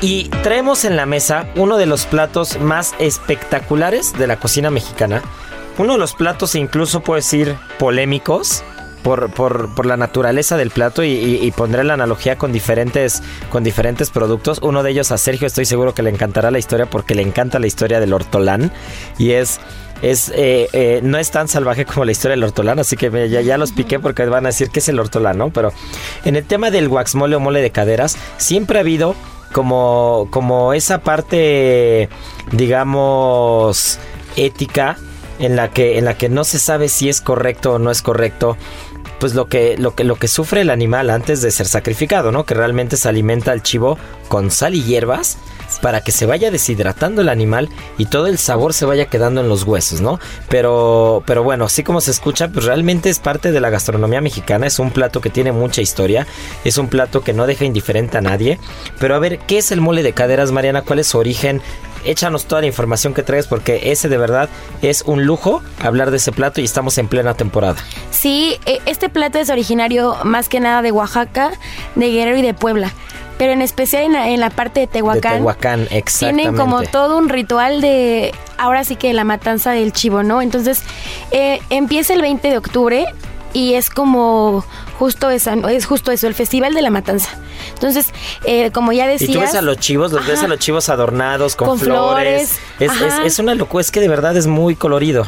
[0.00, 5.22] y traemos en la mesa uno de los platos más espectaculares de la cocina mexicana.
[5.76, 8.62] Uno de los platos incluso puedo decir polémicos
[9.04, 14.10] por, por, por la naturaleza del plato y, pondré la analogía con diferentes, con diferentes
[14.10, 14.58] productos.
[14.62, 17.58] Uno de ellos a Sergio estoy seguro que le encantará la historia porque le encanta
[17.60, 18.72] la historia del hortolán
[19.18, 19.60] y es...
[20.02, 23.40] Es, eh, eh, no es tan salvaje como la historia del hortolán, así que ya,
[23.40, 25.50] ya los piqué porque van a decir que es el hortolán, ¿no?
[25.50, 25.72] Pero
[26.26, 29.14] en el tema del guaxmole o mole de caderas, siempre ha habido
[29.52, 32.10] como, como esa parte,
[32.52, 33.98] digamos,
[34.36, 34.98] ética
[35.38, 38.02] en la que, en la que no se sabe si es correcto o no es
[38.02, 38.56] correcto
[39.24, 42.44] pues lo que, lo que, lo que sufre el animal antes de ser sacrificado, ¿no?
[42.44, 43.96] Que realmente se alimenta al chivo
[44.28, 45.38] con sal y hierbas
[45.80, 49.48] para que se vaya deshidratando el animal y todo el sabor se vaya quedando en
[49.48, 50.20] los huesos, ¿no?
[50.50, 54.66] Pero, pero bueno, así como se escucha, pues realmente es parte de la gastronomía mexicana,
[54.66, 56.26] es un plato que tiene mucha historia,
[56.66, 58.58] es un plato que no deja indiferente a nadie.
[59.00, 60.82] Pero a ver, ¿qué es el mole de caderas, Mariana?
[60.82, 61.62] ¿Cuál es su origen?
[62.04, 64.48] Échanos toda la información que traes porque ese de verdad
[64.82, 67.76] es un lujo hablar de ese plato y estamos en plena temporada.
[68.10, 71.52] Sí, eh, este plato es originario más que nada de Oaxaca,
[71.94, 72.92] de Guerrero y de Puebla.
[73.38, 75.32] Pero en especial en la, en la parte de Tehuacán.
[75.32, 76.42] De Tehuacán, exactamente.
[76.42, 80.40] Tienen como todo un ritual de, ahora sí que la matanza del chivo, ¿no?
[80.40, 80.82] Entonces,
[81.32, 83.06] eh, empieza el 20 de octubre
[83.54, 84.62] y es como
[84.98, 87.30] justo esa, es justo eso, el festival de la matanza.
[87.72, 88.12] Entonces,
[88.44, 89.30] eh, como ya decías...
[89.30, 90.46] Y tú ves a los chivos, los ves Ajá.
[90.46, 92.58] a los chivos adornados con, Con flores.
[92.76, 95.24] flores, Es, es- es una locura, es que de verdad es muy colorido.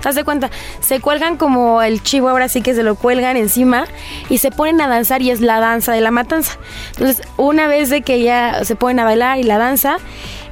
[0.00, 0.50] ¿Te das de cuenta?
[0.80, 3.86] Se cuelgan como el chivo, ahora sí que se lo cuelgan encima
[4.28, 6.58] y se ponen a danzar y es la danza de la matanza.
[6.92, 9.96] Entonces, una vez de que ya se ponen a bailar y la danza,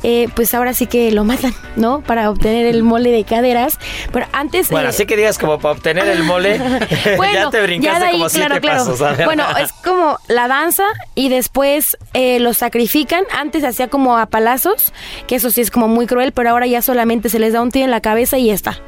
[0.02, 2.02] eh, pues ahora sí que lo matan, ¿no?
[2.02, 3.78] Para obtener el mole de caderas.
[4.12, 4.70] Pero antes...
[4.70, 6.58] Bueno, eh, así que digas como para obtener el mole,
[7.32, 8.96] ya te brincaste de ahí, como siete claro, claro.
[8.96, 9.24] pasos.
[9.24, 10.84] Bueno, es como la danza
[11.14, 13.24] y después eh, lo sacrifican.
[13.32, 14.92] Antes hacía como a palazos,
[15.26, 17.70] que eso sí es como muy cruel, pero ahora ya solamente se les da un
[17.70, 18.80] tiro en la cabeza y ya está.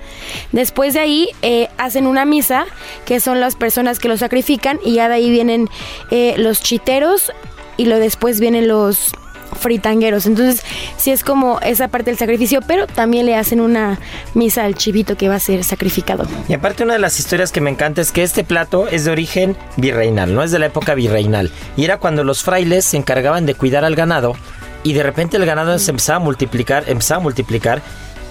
[0.52, 2.66] Después de ahí eh, hacen una misa,
[3.04, 5.68] que son las personas que lo sacrifican, y ya de ahí vienen
[6.10, 7.32] eh, los chiteros
[7.76, 9.12] y lo después vienen los
[9.54, 10.26] fritangueros.
[10.26, 10.64] Entonces,
[10.96, 13.98] sí es como esa parte del sacrificio, pero también le hacen una
[14.34, 16.26] misa al chivito que va a ser sacrificado.
[16.48, 19.10] Y aparte una de las historias que me encanta es que este plato es de
[19.10, 21.50] origen virreinal, no es de la época virreinal.
[21.76, 24.34] Y era cuando los frailes se encargaban de cuidar al ganado
[24.82, 27.82] y de repente el ganado se empezaba a multiplicar, empezaba a multiplicar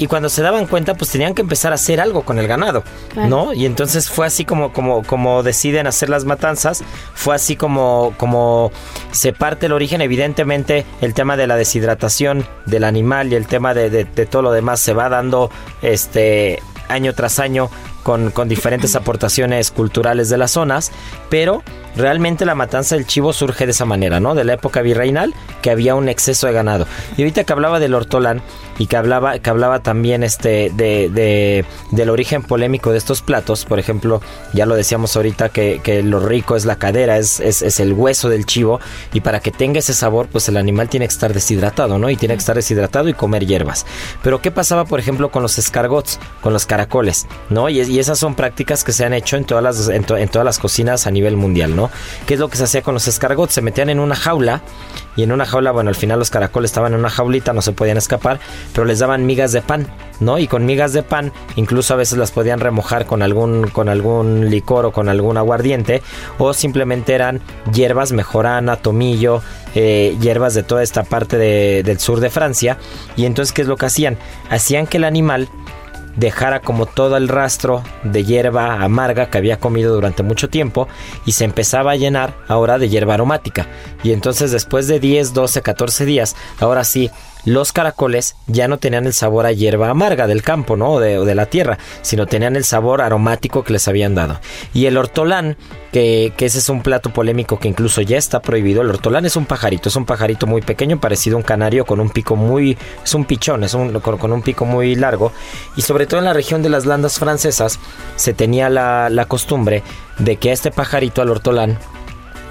[0.04, 2.84] y cuando se daban cuenta pues tenían que empezar a hacer algo con el ganado,
[3.14, 3.30] Claro.
[3.30, 3.54] ¿no?
[3.54, 8.72] Y entonces fue así como como como deciden hacer las matanzas, fue así como como
[9.12, 13.74] se parte el origen, evidentemente el tema de la deshidratación del animal y el tema
[13.74, 15.50] de, de- de todo lo demás se va dando
[15.82, 17.70] este año tras año
[18.04, 20.92] con, con diferentes aportaciones culturales de las zonas,
[21.30, 21.64] pero
[21.96, 24.36] realmente la matanza del chivo surge de esa manera, ¿no?
[24.36, 26.86] De la época virreinal, que había un exceso de ganado.
[27.18, 28.44] Y ahorita que hablaba del hortolán
[28.78, 33.66] y que hablaba, que hablaba también este de, de- del origen polémico de estos platos,
[33.66, 34.22] por ejemplo,
[34.54, 38.30] ya lo decíamos ahorita que, que lo rico es la cadera, es, es, el hueso
[38.30, 38.80] del chivo,
[39.14, 42.10] y para que tenga ese sabor, pues el animal tiene que estar deshidratado, ¿no?
[42.10, 43.86] Y tiene que estar deshidratado y comer hierbas.
[44.22, 47.70] Pero ¿qué pasaba, por ejemplo, con los escargots, con los caracoles, ¿no?
[47.70, 50.28] Y, y esas son prácticas que se han hecho en todas las, en, to- en
[50.28, 51.90] todas las cocinas a nivel mundial, ¿no?
[52.26, 53.54] ¿Qué es lo que se hacía con los escargots?
[53.54, 54.62] Se metían en una jaula
[55.16, 57.72] y en una jaula, bueno, al final los caracoles estaban en una jaulita, no se
[57.72, 58.40] podían escapar,
[58.74, 59.88] pero les daban migas de pan,
[60.20, 60.40] ¿no?
[60.40, 64.50] Y con migas de pan, incluso a veces las podían remojar con algún, con algún
[64.50, 66.02] licor o con algún aguardiente,
[66.38, 67.42] o simplemente eran
[67.74, 69.42] hierbas, mejorana, tomillo,
[69.76, 72.78] eh, hierbas de toda esta parte del sur de Francia.
[73.16, 74.18] Y entonces, ¿qué es lo que hacían?
[74.50, 75.50] Hacían que el animal
[76.16, 80.88] dejara como todo el rastro de hierba amarga que había comido durante mucho tiempo
[81.26, 83.68] y se empezaba a llenar ahora de hierba aromática.
[84.04, 87.10] Y entonces después de 10, 12, 14 días, ahora sí,
[87.46, 90.94] los caracoles ya no tenían el sabor a hierba amarga del campo, ¿no?
[90.94, 94.40] O de, la tierra, sino tenían el sabor aromático que les habían dado.
[94.74, 95.58] Y el hortolán,
[95.92, 98.82] que, ese es un plato polémico que incluso ya está prohibido.
[98.82, 102.00] El hortolán es un pajarito, es un pajarito muy pequeño, parecido a un canario, con
[102.00, 102.78] un pico muy.
[103.04, 105.32] es un pichón, es un, con, un pico muy largo.
[105.76, 107.80] Y sobre todo en la región de las landas francesas
[108.16, 109.84] se tenía la, costumbre
[110.20, 111.78] de que a este pajarito, al hortolán,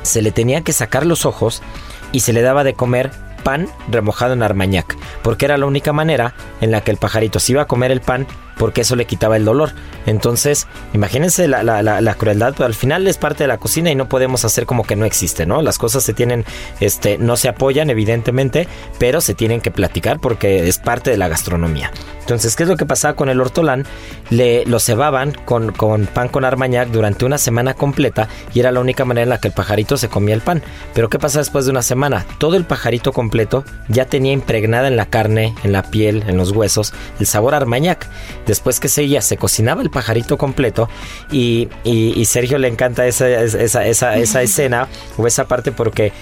[0.03, 1.63] se le tenía que sacar los ojos
[2.11, 3.11] y se le daba de comer
[3.43, 7.53] pan remojado en armañac, porque era la única manera en la que el pajarito se
[7.53, 8.27] iba a comer el pan
[8.63, 9.73] porque eso le quitaba el dolor.
[10.07, 14.09] Entonces, imagínense la, la, crueldad, pero al final es parte de la cocina y no
[14.09, 15.63] podemos hacer como que no existe, ¿no?
[15.63, 16.45] Las cosas se tienen,
[16.79, 18.69] este, no se apoyan evidentemente,
[19.01, 21.91] pero se tienen que platicar porque es parte de la gastronomía.
[22.21, 23.85] Entonces, ¿qué es lo que pasaba con el hortolán?
[24.31, 28.79] Le lo cebaban con, con pan con armañac durante una semana completa y era la
[28.79, 30.63] única manera en la que el pajarito se comía el pan.
[30.95, 32.25] Pero ¿qué pasa después de una semana?
[32.39, 36.53] Todo el pajarito completo ya tenía impregnada en la carne, en la piel, en los
[36.53, 38.07] huesos, el sabor armañac.
[38.53, 40.87] Después que se, se cocinaba el pajarito completo
[41.31, 46.13] y, y, Sergio le encanta esa, esa, esa, esa escena o esa parte porque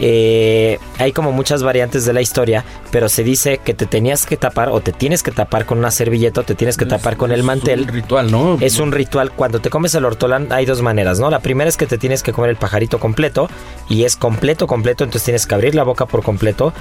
[0.00, 4.36] eh, hay como muchas variantes de la historia, pero se dice que te tenías que
[4.36, 7.32] tapar o te tienes que tapar con una servilleta o te tienes que tapar con
[7.32, 7.80] el mantel.
[7.80, 8.58] Es un ritual, ¿no?
[8.60, 9.30] Es un ritual.
[9.32, 11.30] Cuando te comes el hortolán hay dos maneras, ¿no?
[11.30, 13.48] La primera es que te tienes que comer el pajarito completo
[13.88, 16.72] y es completo, completo, entonces tienes que abrir la boca por completo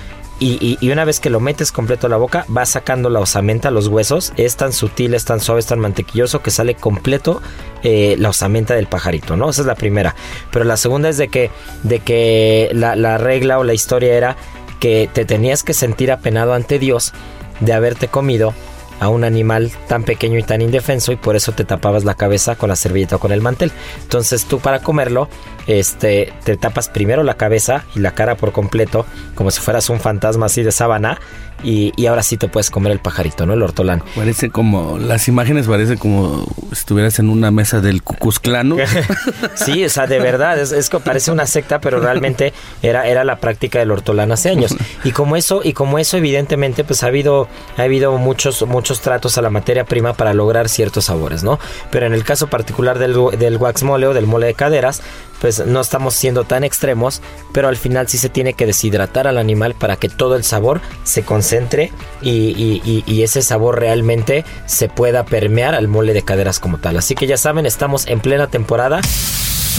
[0.41, 3.87] y, una vez que lo metes completo a la boca, vas sacando la osamenta, los
[3.87, 4.31] huesos.
[4.37, 7.41] Es tan sutil, es tan suave, es tan mantequilloso que sale completo
[7.83, 9.49] eh, la osamenta del pajarito, ¿no?
[9.49, 10.15] Esa es la primera.
[10.51, 11.51] Pero la segunda es de que,
[11.83, 14.35] de que la, la regla o la historia era
[14.79, 17.13] que te tenías que sentir apenado ante Dios
[17.59, 18.53] de haberte comido
[18.99, 22.55] a un animal tan pequeño y tan indefenso y por eso te tapabas la cabeza
[22.55, 23.71] con la servilleta o con el mantel.
[24.01, 25.29] Entonces tú para comerlo,
[25.69, 29.05] este, te tapas primero la cabeza y la cara por completo,
[29.35, 31.19] como si fueras un fantasma así de sábana
[31.63, 33.53] y, ahora sí te puedes comer el pajarito, ¿no?
[33.53, 34.01] El hortolán.
[34.15, 38.77] Parece como, las imágenes parece como si estuvieras en una mesa del Cucuzclano.
[39.55, 43.23] sí, o sea, de verdad, es, es, que parece una secta, pero realmente era, era
[43.23, 44.75] la práctica del hortolán hace años.
[45.03, 49.37] Y como eso, y como eso evidentemente, pues ha habido, ha habido muchos, muchos tratos
[49.37, 51.59] a la materia prima para lograr ciertos sabores, ¿no?
[51.91, 55.01] Pero en el caso particular del, del wax mole o del mole de caderas,
[55.41, 59.37] pues no estamos siendo tan extremos, pero al final sí se tiene que deshidratar al
[59.37, 61.91] animal para que todo el sabor se concentre
[62.21, 66.97] y, ese sabor realmente se pueda permear al mole de caderas como tal.
[66.97, 69.01] Así que ya saben, estamos en plena temporada.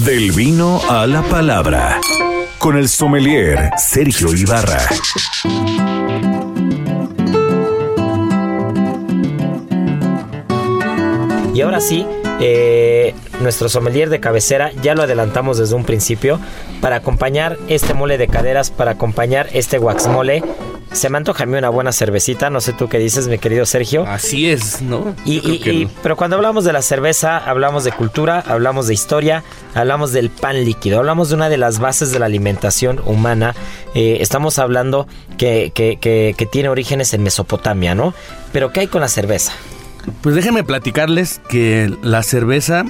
[0.04, 2.00] Del vino a la palabra.
[2.58, 4.80] Con el sommelier Sergio Ibarra.
[11.54, 12.06] Y ahora sí,
[12.40, 16.40] eh, nuestro sommelier de cabecera, ya lo adelantamos desde un principio,
[16.80, 20.42] para acompañar este mole de caderas, para acompañar este wax mole.
[20.92, 23.64] Se me antoja a mí una buena cervecita, no sé tú qué dices, mi querido
[23.64, 24.04] Sergio.
[24.08, 25.14] Así es, ¿no?
[25.24, 30.30] Y, Pero cuando hablamos de la cerveza, hablamos de cultura, hablamos de historia, hablamos del
[30.30, 33.54] pan líquido, hablamos de una de las bases de la alimentación humana.
[33.94, 35.06] Eh, estamos hablando
[35.38, 38.12] que, que, que tiene orígenes en Mesopotamia, ¿no?
[38.52, 39.52] Pero ¿qué hay con la cerveza?
[40.22, 42.84] Pues déjenme platicarles que la cerveza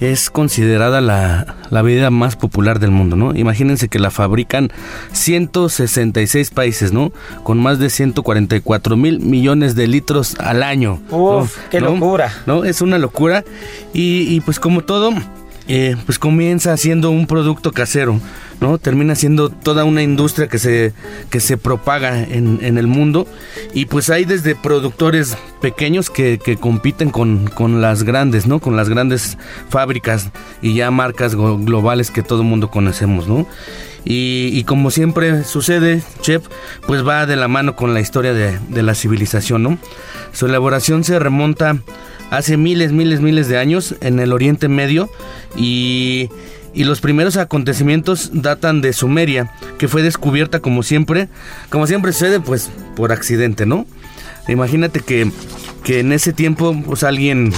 [0.00, 3.34] es considerada la, bebida más popular del mundo, ¿no?
[3.34, 4.70] Imagínense que la fabrican
[5.12, 7.12] 166 países, ¿no?
[7.42, 11.00] Con más de 144 mil millones de litros al año.
[11.10, 11.56] ¡Uf!
[11.70, 12.32] ¡Qué locura!
[12.46, 12.64] ¿No?
[12.64, 13.44] Es una locura.
[13.92, 15.12] Y, y pues como todo,
[15.68, 18.18] eh, pues comienza siendo un producto casero,
[18.58, 18.78] ¿no?
[18.78, 20.94] Termina siendo toda una industria que se,
[21.28, 23.26] que se propaga en, en el mundo
[23.74, 28.60] y pues hay desde productores pequeños que, que compiten con, con, las grandes, ¿no?
[28.60, 29.36] Con las grandes
[29.68, 30.30] fábricas
[30.62, 33.46] y ya marcas globales que todo el mundo conocemos, ¿no?
[34.06, 36.46] Y, y, como siempre sucede, Chef,
[36.86, 39.78] pues va de la mano con la historia de, de la civilización, ¿no?
[40.32, 41.76] Su elaboración se remonta
[42.30, 45.10] hace miles, miles, miles de años en el Oriente Medio
[45.56, 46.28] y,
[46.74, 51.28] los primeros acontecimientos datan de Sumeria, que fue descubierta como siempre,
[51.70, 53.84] como siempre sucede, pues por accidente, ¿no?
[54.46, 55.28] Imagínate que,
[55.82, 57.52] que en ese tiempo pues alguien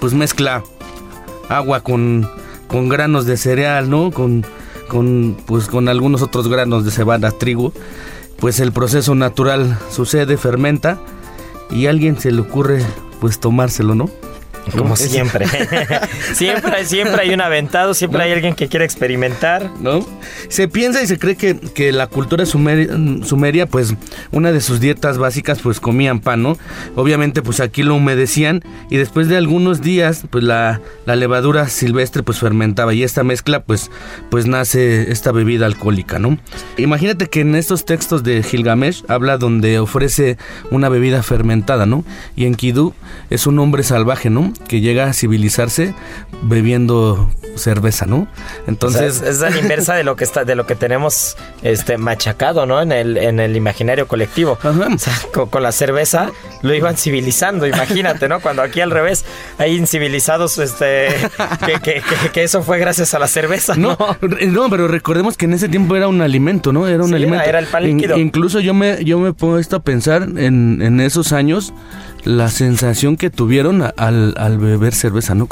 [0.00, 0.64] pues mezcla
[1.48, 2.28] agua con,
[2.66, 4.10] con granos de cereal, ¿no?
[4.10, 4.44] Con,
[4.88, 7.72] con, pues, con algunos otros granos de cebada, trigo,
[8.40, 10.98] pues el proceso natural sucede, fermenta
[11.72, 12.84] y a alguien se le ocurre
[13.20, 14.10] pues tomárselo, ¿no?
[14.76, 15.46] Como siempre.
[16.34, 19.70] siempre, siempre hay un aventado, siempre hay alguien que quiere experimentar.
[19.80, 20.06] ¿No?
[20.48, 22.88] Se piensa y se cree que, que la cultura sumeria,
[23.24, 23.94] sumeria, pues,
[24.30, 26.58] una de sus dietas básicas, pues, comían pan, ¿no?
[26.94, 32.22] Obviamente, pues, aquí lo humedecían y después de algunos días, pues, la, la levadura silvestre,
[32.22, 33.90] pues, fermentaba y esta mezcla, pues,
[34.30, 36.38] pues, nace esta bebida alcohólica, ¿no?
[36.76, 40.38] Imagínate que en estos textos de Gilgamesh habla donde ofrece
[40.70, 42.04] una bebida fermentada, ¿no?
[42.36, 42.94] Y en Kidú
[43.30, 44.51] es un hombre salvaje, ¿no?
[44.68, 45.94] Que llega a civilizarse
[46.42, 48.26] bebiendo cerveza, ¿no?
[48.66, 52.80] Entonces es, la inversa de lo que está, de lo que tenemos este machacado, ¿no?
[52.80, 54.58] En el, en el imaginario colectivo.
[54.62, 56.30] O sea, con, la cerveza
[56.62, 58.40] lo iban civilizando, imagínate, ¿no?
[58.40, 59.24] Cuando aquí al revés
[59.58, 61.08] hay incivilizados, este,
[61.82, 63.74] que, que, eso fue gracias a la cerveza.
[63.76, 66.88] No, no, pero recordemos que en ese tiempo era un alimento, ¿no?
[66.88, 67.44] Era un alimento.
[67.44, 68.16] Era, el pan líquido.
[68.16, 71.72] incluso yo me, yo me he puesto a pensar en, en esos años
[72.24, 75.48] la sensación que tuvieron al, al beber cerveza, ¿no?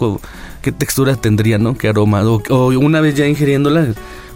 [0.63, 1.77] ¿Qué textura tendría, ¿no?
[1.77, 2.23] ¿Qué aroma?
[2.23, 3.89] O, una vez ya ingiriéndola,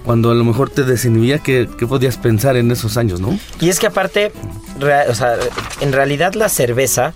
[0.05, 3.39] cuando a lo mejor te desinhibía, ¿qué, ¿qué, podías pensar en esos años, no?
[3.61, 4.32] Y es que aparte,
[5.09, 5.37] o sea,
[5.80, 7.14] en realidad la cerveza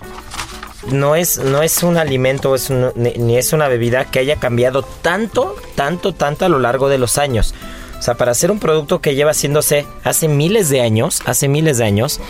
[0.91, 5.55] no es, no es un alimento es ni, es una bebida que haya cambiado tanto,
[5.75, 7.53] tanto, tanto a lo largo de los años.
[7.99, 11.77] O sea, para ser un producto que lleva haciéndose hace miles de años, hace miles
[11.77, 12.21] de años,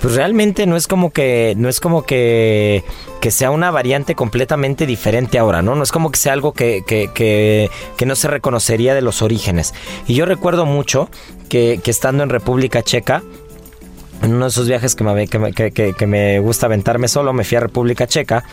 [0.00, 2.84] pues realmente no es como que no es como que,
[3.20, 5.74] que sea una variante completamente diferente ahora, ¿no?
[5.74, 9.74] No es como que sea algo que, que, que, no se reconocería de los orígenes.
[10.06, 11.10] Y yo recuerdo mucho
[11.48, 13.22] que, estando en República Checa,
[14.22, 17.60] en uno de esos viajes que me, que, me gusta aventarme solo, me fui a
[17.60, 18.44] República Checa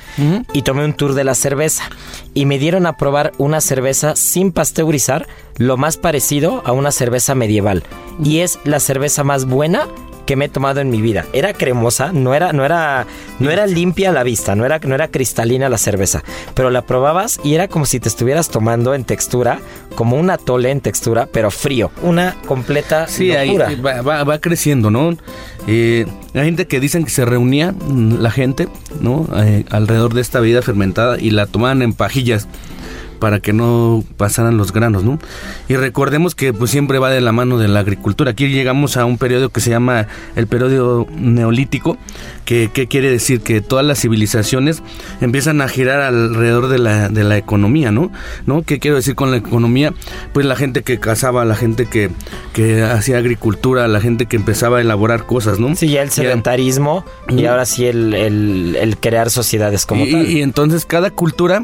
[0.53, 1.89] y tomé un tour de la cerveza.
[2.33, 5.27] Y me dieron a probar una cerveza sin pasteurizar,
[5.57, 7.83] lo más parecido a una cerveza medieval.
[8.23, 9.87] Y es la cerveza más buena
[10.25, 11.25] que me he tomado en mi vida.
[11.33, 13.05] Era cremosa, no era, no era,
[13.39, 16.23] no era limpia a la vista, no era, no era cristalina la cerveza,
[16.53, 19.59] pero la probabas y era como si te estuvieras tomando en textura,
[19.95, 21.91] como un atole en textura, pero frío.
[22.01, 23.67] Una completa sí, locura.
[23.67, 25.17] Ahí va, va, creciendo, ¿no?
[25.67, 28.67] Eh, hay gente que dicen que se reunía mm, la gente,
[29.01, 29.27] ¿no?
[29.37, 32.47] Eh, alrededor de esta bebida fermentada y la tomaban en pajillas
[33.19, 35.19] para que no pasaran los granos, ¿no?
[35.67, 38.31] Y recordemos que pues siempre va de la mano de la agricultura.
[38.31, 41.97] Aquí llegamos a un periodo que se llama el periodo neolítico,
[42.45, 44.83] que, quiere decir que todas las civilizaciones
[45.21, 48.11] empiezan a girar alrededor de la, de la economía, ¿no?
[48.45, 48.61] ¿no?
[48.61, 49.93] ¿Qué quiero decir con la economía?
[50.33, 52.11] Pues la gente que cazaba, la gente que,
[52.53, 55.75] que hacía agricultura, la gente que empezaba a elaborar cosas, ¿no?
[55.75, 60.29] Sí, ya el sedentarismo y ahora sí el, el, crear sociedades como tal.
[60.29, 61.63] Y entonces cada cultura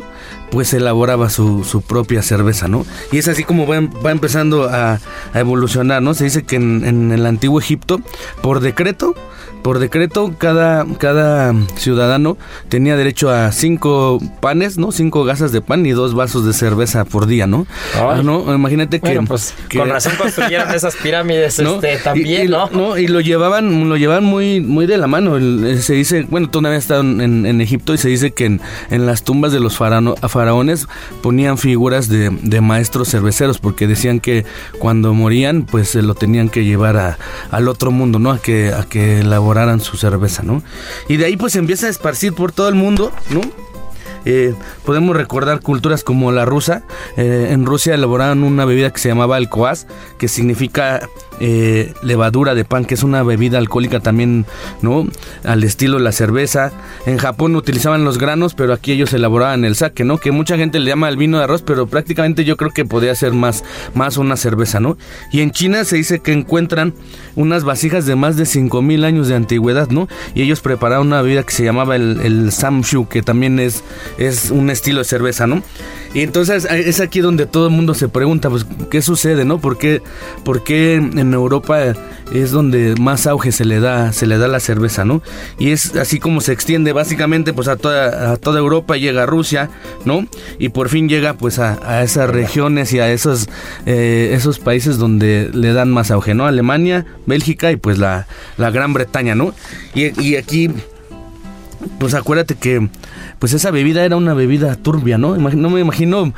[0.51, 2.85] pues elaboraba su, su, propia cerveza, ¿no?
[3.11, 4.99] Y es así como va, va empezando a,
[5.33, 6.13] a, evolucionar, ¿no?
[6.13, 8.01] Se dice que en, en, el antiguo Egipto,
[8.41, 9.15] por decreto,
[9.61, 12.37] por decreto, cada, cada ciudadano
[12.67, 14.91] tenía derecho a cinco panes, ¿no?
[14.91, 17.67] Cinco gasas de pan y dos vasos de cerveza por día, ¿no?
[17.95, 18.53] Ah, ¿no?
[18.53, 22.97] Imagínate que, pues, Con razón construyeron esas pirámides este, también, y, ¿no?
[22.97, 25.37] Y lo llevaban, lo llevaban muy, muy de la mano.
[25.79, 29.23] se dice, bueno, vez estado en, en, Egipto y se dice que en, en las
[29.23, 30.15] tumbas de los faraones
[31.21, 32.31] ponían figuras de,
[32.61, 34.45] maestros cerveceros porque decían que
[34.79, 37.17] cuando morían, pues se lo tenían que llevar a,
[37.49, 38.31] al otro mundo, ¿no?
[38.31, 40.63] A que, a que elaboraran su cerveza, ¿no?
[41.07, 43.41] Y de ahí pues empieza a esparcir por todo el mundo, ¿no?
[44.25, 44.53] Eh,
[44.85, 46.83] podemos recordar culturas como la rusa.
[47.17, 49.49] Eh, en Rusia elaboraban una bebida que se llamaba el
[50.17, 51.09] que significa
[51.43, 54.45] eh, levadura de pan, que es una bebida alcohólica también,
[54.83, 55.07] ¿no?
[55.43, 56.71] Al estilo de la cerveza.
[57.07, 60.19] En Japón utilizaban los granos, pero aquí ellos elaboraban el sake, ¿no?
[60.19, 63.15] Que mucha gente le llama el vino de arroz, pero prácticamente yo creo que podría
[63.15, 63.63] ser más,
[63.95, 64.99] más una cerveza, ¿no?
[65.31, 66.93] Y en China se dice que encuentran
[67.35, 70.07] unas vasijas de más de 5000 años de antigüedad, ¿no?
[70.35, 73.83] Y ellos prepararon una bebida que se llamaba el, el samshu, que también es,
[74.19, 75.63] es un estilo de cerveza, ¿no?
[76.13, 79.59] Y entonces es aquí donde todo el mundo se pregunta, pues, ¿qué sucede, no?
[79.59, 80.01] ¿Por qué,
[80.43, 81.93] por qué en Europa
[82.33, 85.21] es donde más auge se le da, se le da la cerveza, ¿no?
[85.59, 89.25] Y es así como se extiende básicamente, pues, a toda, a toda Europa, llega a
[89.25, 89.69] Rusia,
[90.05, 90.25] ¿no?
[90.59, 93.49] Y por fin llega, pues, a, esas regiones y a esos,
[93.85, 96.45] eh, esos países donde le dan más auge, ¿no?
[96.45, 98.27] Alemania, Bélgica y, pues, la,
[98.57, 99.53] la Gran Bretaña, ¿no?
[99.93, 100.69] Y, y aquí,
[101.99, 102.89] pues, acuérdate que
[103.39, 105.35] pues esa bebida era una bebida turbia, ¿no?
[105.35, 106.31] No me imagino,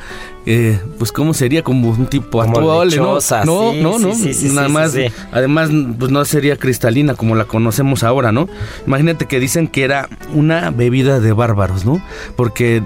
[0.46, 3.18] eh, pues cómo sería como un tipo atole, ¿no?
[3.44, 4.14] No, no, no,
[4.54, 4.96] nada más,
[5.30, 5.68] además,
[5.98, 8.48] pues no sería cristalina como la conocemos ahora, ¿no?
[8.86, 12.00] Imagínate que dicen que era una bebida de bárbaros, ¿no?
[12.36, 12.82] Porque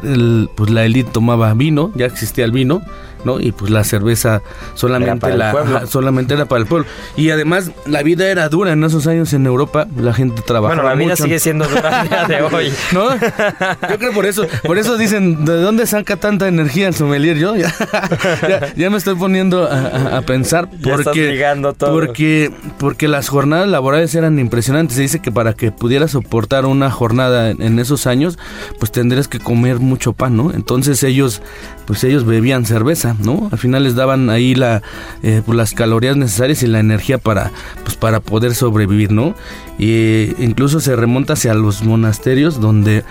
[0.57, 2.83] pues la élite tomaba vino, ya existía el vino,
[3.25, 3.41] ¿no?
[3.41, 4.43] Y pues la cerveza
[4.75, 6.87] solamente, el la, solamente era para el pueblo.
[7.17, 10.89] Y además la vida era dura en esos años en Europa, la gente trabajaba Bueno,
[10.89, 11.25] la vida mucho.
[11.25, 12.73] sigue siendo dura día de hoy.
[12.93, 13.15] ¿No?
[13.15, 17.37] Yo creo por eso, por eso dicen, ¿de dónde saca tanta energía el sommelier?
[17.39, 17.75] Yo ya,
[18.49, 21.45] ya, ya me estoy poniendo a, pensar porque,
[21.79, 21.93] todo.
[21.93, 24.97] porque porque las jornadas laborales eran impresionantes.
[24.97, 28.39] Se dice que para que pudieras soportar una jornada en, en esos años,
[28.79, 30.53] pues tendrías que comer mucho pan, ¿no?
[30.53, 31.43] Entonces ellos,
[31.87, 33.49] pues ellos bebían cerveza, ¿no?
[33.51, 34.83] Al final les daban ahí la,
[35.23, 37.53] eh, pues, las calorías necesarias y la energía para,
[37.85, 39.35] pues para poder sobrevivir, ¿no?
[39.79, 43.05] Eh, incluso se remonta hacia los monasterios donde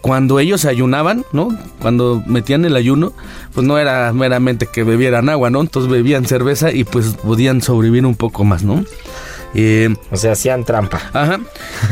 [0.00, 1.56] cuando ellos ayunaban, ¿no?
[1.80, 3.12] Cuando metían el ayuno,
[3.54, 5.60] pues no era meramente que bebieran agua, ¿no?
[5.60, 8.84] Entonces bebían cerveza y pues podían sobrevivir un poco más, ¿no?
[9.54, 11.00] Eh, O sea, hacían trampa.
[11.12, 11.40] Ajá.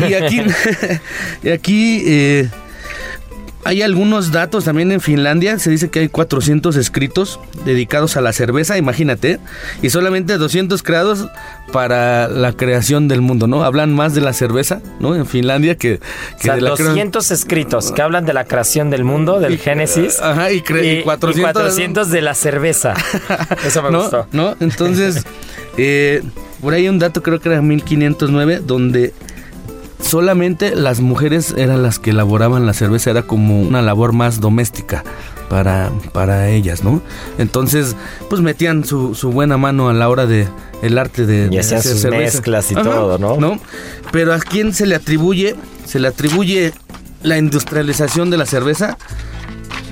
[0.09, 0.43] Y aquí,
[1.43, 2.51] y aquí eh,
[3.65, 5.59] hay algunos datos también en Finlandia.
[5.59, 9.39] Se dice que hay 400 escritos dedicados a la cerveza, imagínate.
[9.83, 11.29] Y solamente 200 creados
[11.73, 13.65] para la creación del mundo, ¿no?
[13.65, 15.15] Hablan más de la cerveza, ¿no?
[15.15, 18.45] En Finlandia que, O que sea, de la crea- 200 escritos que hablan de la
[18.45, 20.21] creación del mundo, del Génesis.
[20.21, 22.95] Ajá, y, cre- y 400, y 400 de la cerveza.
[23.67, 24.03] Eso me ¿no?
[24.03, 24.27] gustó.
[24.33, 24.57] ¿no?
[24.61, 25.25] Entonces,
[25.79, 26.23] eh,
[26.61, 29.13] por ahí hay un dato, creo que era 1509, donde
[30.03, 35.05] solamente las mujeres eran las que elaboraban la cerveza, era como una labor más doméstica
[35.49, 37.03] para, para ellas, ¿no?
[37.39, 37.97] Entonces,
[38.29, 40.49] pues metían su, su buena mano a la hora de
[40.83, 43.59] el arte de, Y de hacían hacer sus mezclas y todo, ¿no?
[44.11, 45.55] Pero a quién se le atribuye,
[45.87, 46.73] se le atribuye
[47.23, 48.99] la industrialización de la cerveza,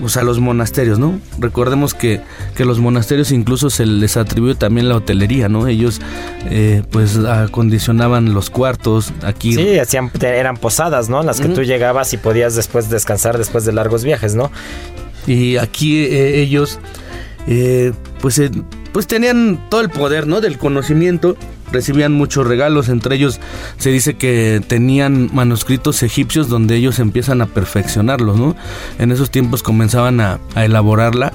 [0.00, 1.20] pues a los monasterios, ¿no?
[1.38, 2.20] Recordemos que,
[2.54, 5.66] que los monasterios incluso se les atribuye también la hotelería, ¿no?
[5.66, 6.00] Ellos
[6.46, 9.54] eh, pues acondicionaban los cuartos aquí.
[9.54, 11.20] Sí, hacían, eran posadas, ¿no?
[11.20, 11.56] En las que Ujú.
[11.56, 14.50] tú llegabas y podías después descansar después de largos viajes, ¿no?
[15.26, 16.78] Y aquí eh, ellos
[17.46, 18.50] eh, pues, eh,
[18.92, 20.40] pues tenían todo el poder, ¿no?
[20.40, 21.36] Del conocimiento.
[21.72, 23.40] Recibían muchos regalos, entre ellos
[23.78, 28.56] se dice que tenían manuscritos egipcios donde ellos empiezan a perfeccionarlos, ¿no?
[28.98, 31.32] En esos tiempos comenzaban a, elaborarla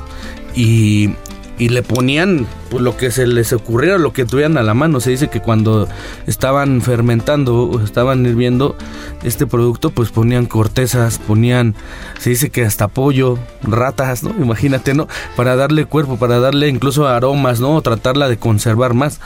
[0.56, 1.12] y,
[1.58, 5.00] y le ponían pues, lo que se les ocurriera, lo que tuvieran a la mano.
[5.00, 5.88] Se dice que cuando
[6.28, 8.76] estaban fermentando o estaban hirviendo
[9.24, 11.76] este producto, pues ponían cortezas, ponían,
[12.20, 14.32] se dice que hasta pollo, ratas, ¿no?
[14.32, 15.08] Imagínate, ¿no?
[15.36, 17.76] Para darle cuerpo, para darle incluso aromas, ¿no?
[17.76, 19.20] O tratarla de conservar más.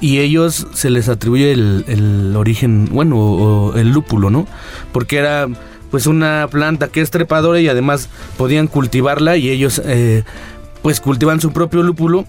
[0.00, 4.46] Y ellos se les atribuye el, el origen, bueno, o, el lúpulo, ¿no?
[4.92, 5.48] Porque era
[5.90, 10.22] pues una planta que es trepadora y además podían cultivarla y ellos eh,
[10.82, 12.26] pues cultivan su propio lúpulo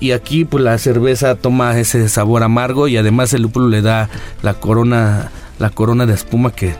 [0.00, 4.08] y aquí pues la cerveza toma ese sabor amargo y además el lúpulo le da
[4.42, 6.74] la corona la corona de espuma que,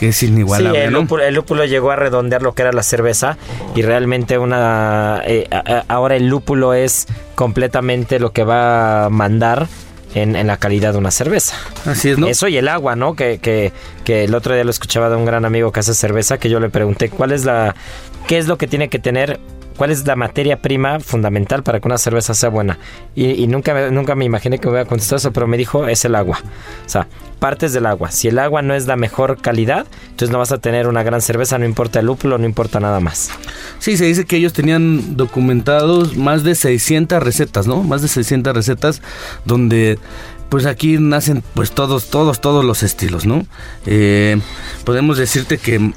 [0.00, 1.00] que es Sí, inigualable el ¿no?
[1.02, 3.36] lúpulo, el lúpulo llegó a redondear lo que era la cerveza
[3.76, 9.68] y realmente una eh, a- ahora el lúpulo es completamente lo que va a mandar
[10.14, 11.54] en, en la calidad de una cerveza.
[11.86, 13.14] así es no Eso y el agua, ¿no?
[13.14, 13.72] Que, que,
[14.04, 16.58] que el otro día lo escuchaba de un gran amigo que hace cerveza, que yo
[16.60, 17.74] le pregunté cuál es la,
[18.26, 19.38] qué es lo que tiene que tener,
[19.80, 22.78] cuál es la materia prima fundamental para que una cerveza sea buena.
[23.14, 26.04] Y, y nunca, nunca me imaginé que me hubiera contestado eso, pero me dijo es
[26.04, 26.38] el agua.
[26.84, 27.08] O sea,
[27.38, 28.10] partes del agua.
[28.10, 31.22] Si el agua no es la mejor calidad, entonces no vas a tener una gran
[31.22, 33.30] cerveza, no importa el lúpulo, no importa nada más.
[33.78, 37.82] Sí, se dice que ellos tenían documentados más de 600 recetas, ¿no?
[37.82, 39.00] Más de 600 recetas
[39.46, 39.98] donde
[40.50, 43.46] pues aquí nacen pues todos, todos, todos los estilos, ¿no?
[43.86, 44.38] Eh,
[44.84, 45.94] podemos decirte que,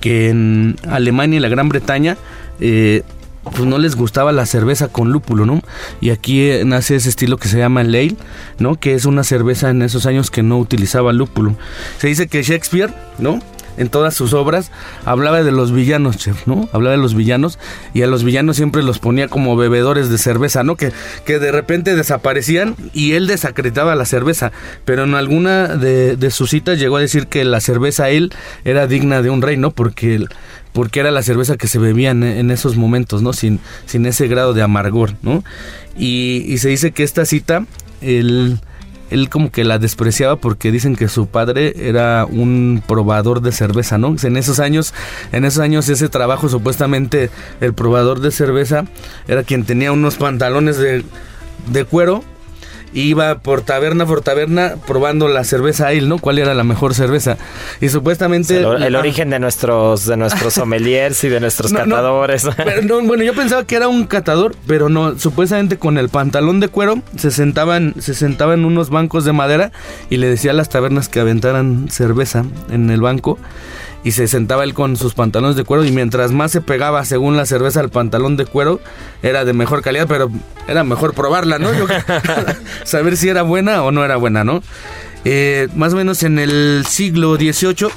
[0.00, 2.16] que en Alemania y la Gran Bretaña
[2.60, 3.02] eh,
[3.50, 5.62] pues no les gustaba la cerveza con lúpulo, ¿no?
[6.00, 8.16] Y aquí eh, nace ese estilo que se llama ale,
[8.58, 8.76] ¿no?
[8.76, 11.56] Que es una cerveza en esos años que no utilizaba lúpulo.
[11.98, 13.40] Se dice que Shakespeare, ¿no?
[13.78, 14.70] En todas sus obras
[15.04, 16.68] hablaba de los villanos, ¿no?
[16.72, 17.58] Hablaba de los villanos
[17.94, 20.76] y a los villanos siempre los ponía como bebedores de cerveza, ¿no?
[20.76, 20.92] Que,
[21.24, 24.52] que de repente desaparecían y él desacreditaba la cerveza.
[24.84, 28.32] Pero en alguna de, de sus citas llegó a decir que la cerveza él
[28.64, 29.70] era digna de un rey, ¿no?
[29.70, 30.28] Porque el-
[30.72, 33.32] porque era la cerveza que se bebía en, en esos momentos, ¿no?
[33.32, 35.42] Sin, sin ese grado de amargor, ¿no?
[35.96, 37.64] Y, y se dice que esta cita,
[38.00, 38.58] él,
[39.10, 43.98] él como que la despreciaba porque dicen que su padre era un probador de cerveza,
[43.98, 44.14] ¿no?
[44.22, 44.94] En esos años,
[45.32, 47.30] en esos años ese trabajo supuestamente
[47.60, 48.84] el probador de cerveza
[49.26, 51.04] era quien tenía unos pantalones de,
[51.70, 52.22] de cuero
[52.92, 56.18] iba por taberna por taberna probando la cerveza ale, ¿no?
[56.18, 57.36] ¿Cuál era la mejor cerveza?
[57.80, 58.58] Y supuestamente...
[58.60, 62.46] El, el origen de nuestros, de nuestros sommeliers y de nuestros No, no, catadores.
[62.56, 66.60] pero no, bueno, yo pensaba que era un catador, pero no, supuestamente con el pantalón
[66.60, 69.72] de cuero se sentaban, se sentaban en unos bancos de madera
[70.10, 73.38] y le decía a las tabernas que aventaran cerveza en el banco.
[74.08, 77.36] Y se sentaba él con sus pantalones de cuero y mientras más se pegaba según
[77.36, 78.80] la cerveza al pantalón de cuero
[79.22, 80.30] era de mejor calidad, pero
[80.66, 81.68] era mejor probarla, ¿no?
[82.84, 84.62] Saber si era buena o no era buena, ¿no?
[85.24, 87.88] Eh, más o menos en el siglo XVIII,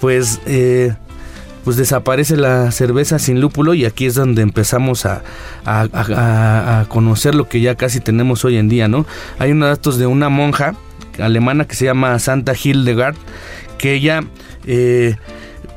[0.00, 0.94] pues, eh,
[1.64, 5.22] pues desaparece la cerveza sin lúpulo y aquí es donde empezamos a-
[5.66, 9.04] a- a- a conocer lo que ya casi tenemos hoy en día, ¿no?
[9.38, 10.74] Hay unos datos de una monja
[11.18, 13.16] alemana que se llama Santa Hildegard,
[13.80, 14.22] que ella...
[14.66, 15.16] eh,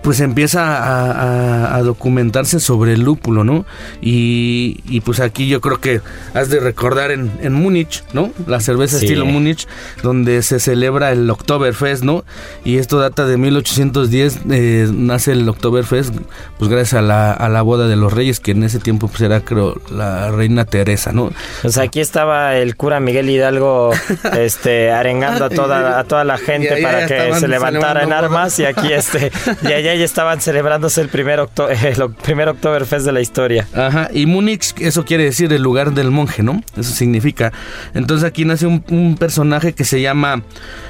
[0.03, 3.65] pues empieza a, a- a documentarse sobre el lúpulo, ¿no?
[4.01, 6.01] Y, y pues aquí yo creo que
[6.33, 8.31] has de recordar en, en Múnich, ¿no?
[8.47, 9.05] La cerveza Sí.
[9.05, 9.67] estilo Múnich,
[10.03, 12.23] donde se celebra el Oktoberfest, ¿no?
[12.63, 16.13] Y esto data de 1810, eh, nace el Oktoberfest,
[16.59, 19.21] pues gracias a la, a la boda de los reyes, que en ese tiempo pues
[19.21, 21.31] era creo la reina Teresa, ¿no?
[21.61, 23.91] Pues aquí estaba el cura Miguel Hidalgo
[24.37, 28.65] este arengando a toda, a toda la gente para que se levantara en armas y
[28.65, 29.31] aquí este
[29.63, 33.67] y allá ya estaban celebrándose el primer octo- el primer Oktoberfest de la historia.
[33.73, 36.61] Ajá, y Múnich, eso quiere decir el lugar del monje, ¿no?
[36.77, 37.51] Eso significa.
[37.93, 40.43] Entonces aquí nace un, un personaje que se llama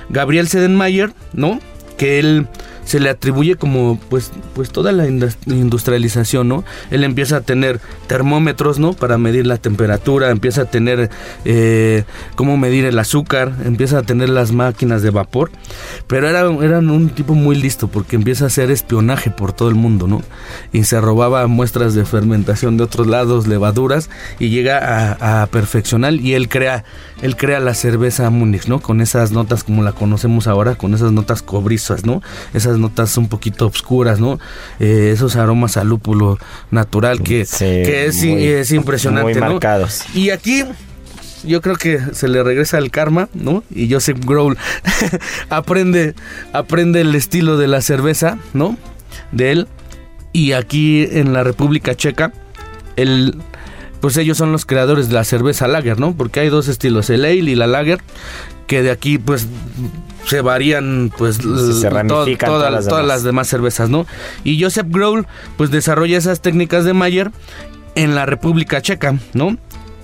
[0.09, 1.59] Gabriel Sedenmayer, ¿no?
[1.97, 2.47] Que él
[2.85, 6.63] se le atribuye como pues pues toda la indus- industrialización, ¿no?
[6.91, 8.93] Él empieza a tener termómetros, ¿no?
[8.93, 11.09] Para medir la temperatura, empieza a tener
[11.45, 12.03] eh,
[12.35, 15.51] cómo medir el azúcar, empieza a tener las máquinas de vapor,
[16.07, 20.07] pero era, un tipo muy listo porque empieza a hacer espionaje por todo el mundo,
[20.07, 20.21] ¿no?
[20.71, 24.09] Y se robaba muestras de fermentación de otros lados, levaduras,
[24.39, 26.83] y llega a, a perfeccionar y él crea,
[27.23, 28.79] él crea la cerveza Múnich, ¿no?
[28.79, 32.21] Con esas notas como la conocemos ahora, con esas notas cobrizas, ¿no?
[32.53, 34.39] Esas notas un poquito obscuras, ¿no?
[34.79, 36.37] Eh, esos aromas a lúpulo
[36.69, 39.49] natural que, Sí, que es, muy- es impresionante, muy ¿no?
[39.53, 40.03] marcados.
[40.13, 40.63] Y aquí
[41.45, 43.63] yo creo que se le regresa el karma, ¿no?
[43.73, 44.57] Y Joseph Grohl
[45.49, 46.13] aprende,
[46.53, 48.77] aprende el estilo de la cerveza, ¿no?
[49.31, 49.67] De él.
[50.31, 52.31] Y aquí en la República Checa,
[52.95, 53.37] el,
[54.03, 56.13] pues ellos son los creadores de la cerveza lager, ¿no?
[56.13, 58.01] Porque hay dos estilos, el ale y la lager,
[58.67, 59.47] que de aquí pues
[60.25, 63.07] se varían pues se toda- todas las todas demás.
[63.07, 64.05] las demás cervezas, ¿no?
[64.43, 65.25] Y Joseph Grohl
[65.55, 67.31] pues desarrolla esas técnicas de Mayer
[67.95, 69.55] en la República Checa, ¿no?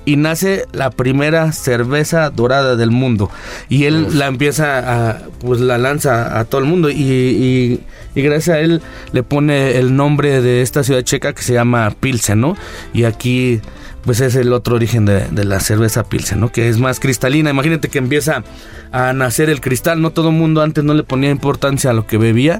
[0.05, 3.29] Y nace la primera cerveza dorada del mundo.
[3.67, 6.89] Y él la empieza a, pues la lanza a todo el mundo.
[6.89, 7.79] Y, y-
[8.15, 8.81] y gracias a él
[9.11, 12.55] le pone el nombre de esta ciudad checa que se llama Pilsen, ¿no?
[12.93, 13.59] Y aquí
[14.05, 16.51] pues es el otro origen de, de la cerveza Pilsen, ¿no?
[16.51, 17.49] Que es más cristalina.
[17.49, 18.43] Imagínate que empieza
[18.91, 20.11] a nacer el cristal, ¿no?
[20.11, 22.59] Todo el mundo antes no le ponía importancia a lo que bebía,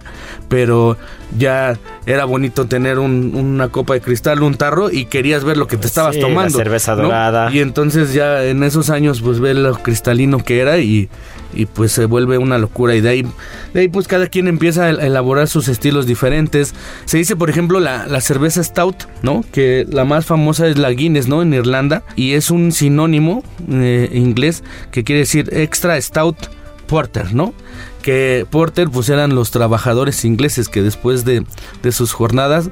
[0.50, 0.98] pero
[1.38, 5.68] ya era bonito tener un- una copa de cristal, un tarro y querías ver lo
[5.68, 6.58] que te estabas Sí, la tomando.
[6.58, 7.04] cerveza ¿no?
[7.04, 7.52] dorada.
[7.52, 11.10] Y entonces ya en esos años pues ve lo cristalino que era y,
[11.54, 13.28] y pues se vuelve una locura y de ahí,
[13.74, 16.74] de ahí pues cada quien empieza a elaborar sus estilos diferentes.
[17.06, 19.44] Se dice por ejemplo la, cerveza stout, ¿no?
[19.52, 21.42] Que la más famosa es la Guinness, ¿no?
[21.42, 26.38] En Irlanda y es un sinónimo eh, inglés que quiere decir extra stout
[26.88, 27.54] porter, ¿no?
[28.02, 31.46] Que porter pues eran los trabajadores ingleses que después de,
[31.84, 32.70] de sus jornadas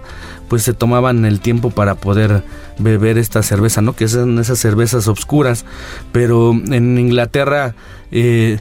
[0.48, 2.44] pues se tomaban el tiempo para poder
[2.80, 3.94] beber esta cerveza, ¿no?
[3.94, 5.66] Que son esas cervezas obscuras,
[6.12, 7.76] pero en Inglaterra
[8.12, 8.60] eh,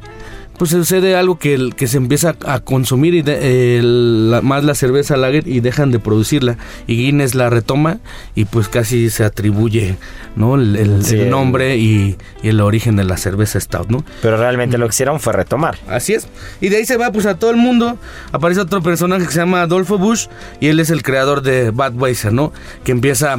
[0.59, 4.75] pues sucede algo que, que se empieza a consumir y de- el- la- más la
[4.75, 7.99] cerveza lager y dejan de producirla y Guinness la retoma
[8.35, 9.97] y pues casi se atribuye
[10.35, 13.89] no el, el- Sí, el el- nombre y, y el origen de la cerveza stout
[13.89, 15.77] no Pero realmente lo que hicieron fue retomar.
[15.89, 16.27] Así es.
[16.61, 17.99] Y de ahí se va pues a todo el mundo.
[18.33, 20.27] Aparece otro personaje que se llama Adolfo Bush
[20.61, 22.53] y él es el creador de Budweiser, ¿no?
[22.85, 23.39] Que empieza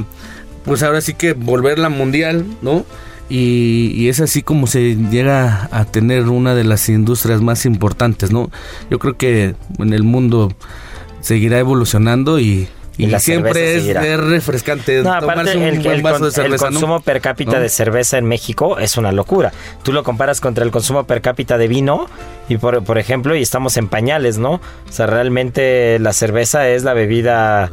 [0.65, 2.85] pues ahora sí que volverla mundial, ¿no?
[3.29, 8.31] Y, y es así como se llega a tener una de las industrias más importantes,
[8.31, 8.49] ¿no?
[8.89, 10.53] Yo creo que en el mundo
[11.19, 15.79] seguirá evolucionando y, Y y la siempre es, es refrescante No, tomarse aparte un el,
[15.81, 16.79] buen el vaso con- de cerveza, el ¿no?
[16.79, 17.59] consumo per cápita ¿No?
[17.59, 19.51] de cerveza en México es una locura.
[19.83, 22.07] Tú lo comparas contra el consumo per cápita de vino
[22.47, 24.53] y por, por ejemplo, y estamos en pañales, ¿no?
[24.53, 24.61] O
[24.91, 27.71] sea, realmente la cerveza es la bebida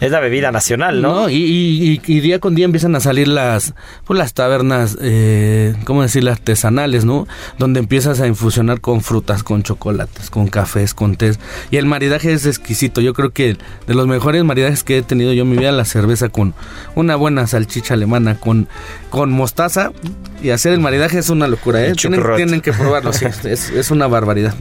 [0.00, 1.22] es la bebida nacional, ¿no?
[1.22, 3.74] No, y, y- y- y día con día empiezan a salir las,
[4.04, 6.30] pues las tabernas, eh, ¿cómo decirlo?
[6.32, 7.26] Artesanales, ¿no?
[7.58, 11.38] Donde empiezas a infusionar con frutas, con chocolates, con cafés, con tés.
[11.70, 13.00] Y el maridaje es exquisito.
[13.00, 15.84] Yo creo que de los mejores maridajes que he tenido yo en mi vida, la
[15.86, 16.54] cerveza con
[16.94, 18.68] una buena salchicha alemana, con,
[19.10, 19.92] con mostaza.
[20.42, 21.94] Y hacer el maridaje es una locura, ¿eh?
[21.94, 23.24] Tienen, tienen que probarlo, sí.
[23.44, 24.54] Es, es una barbaridad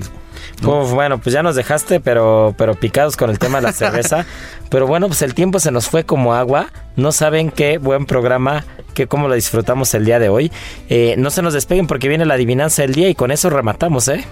[0.61, 4.25] bueno, pues ya nos dejaste, pero, pero picados con el tema de la cerveza.
[4.69, 6.67] pero bueno, pues el tiempo se nos fue como agua.
[6.95, 10.51] No saben qué buen programa, que cómo lo disfrutamos el día de hoy.
[10.89, 14.07] Eh, no se nos despeguen porque viene la adivinanza del día y con eso rematamos,
[14.07, 14.25] ¿eh?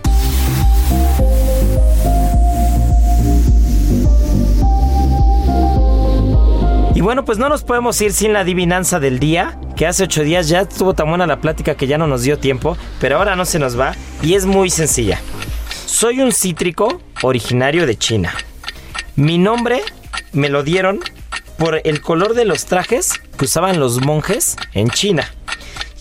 [6.95, 10.23] Y bueno, pues no nos podemos ir sin la adivinanza del día, que hace ocho
[10.23, 13.35] días ya estuvo tan buena la plática que ya no nos dio tiempo, pero ahora
[13.35, 15.19] no se nos va y es muy sencilla.
[15.93, 18.33] Soy un cítrico originario de China.
[19.15, 19.83] Mi nombre
[20.31, 21.01] me lo dieron
[21.59, 25.31] por el color de los trajes que usaban los monjes en China.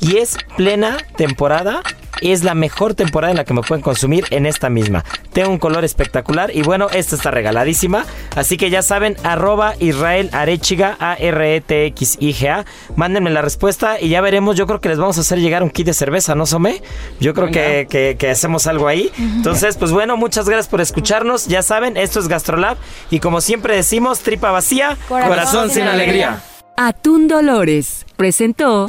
[0.00, 1.82] Y es plena temporada
[2.30, 5.04] es la mejor temporada en la que me pueden consumir en esta misma.
[5.32, 8.04] Tengo un color espectacular y bueno, esta está regaladísima.
[8.36, 12.64] Así que ya saben, arroba Israel Arechiga, A-R-E-T-X-I-G-A.
[12.96, 14.56] Mándenme la respuesta y ya veremos.
[14.56, 16.80] Yo creo que les vamos a hacer llegar un kit de cerveza, ¿no, Some?
[17.20, 19.10] Yo creo que, que- que hacemos algo ahí.
[19.18, 21.46] Entonces, pues bueno, muchas gracias por escucharnos.
[21.46, 22.76] Ya saben, esto es Gastrolab
[23.10, 26.42] y como siempre decimos, tripa vacía, corazón, sin alegría.
[26.76, 28.88] Atún Dolores presentó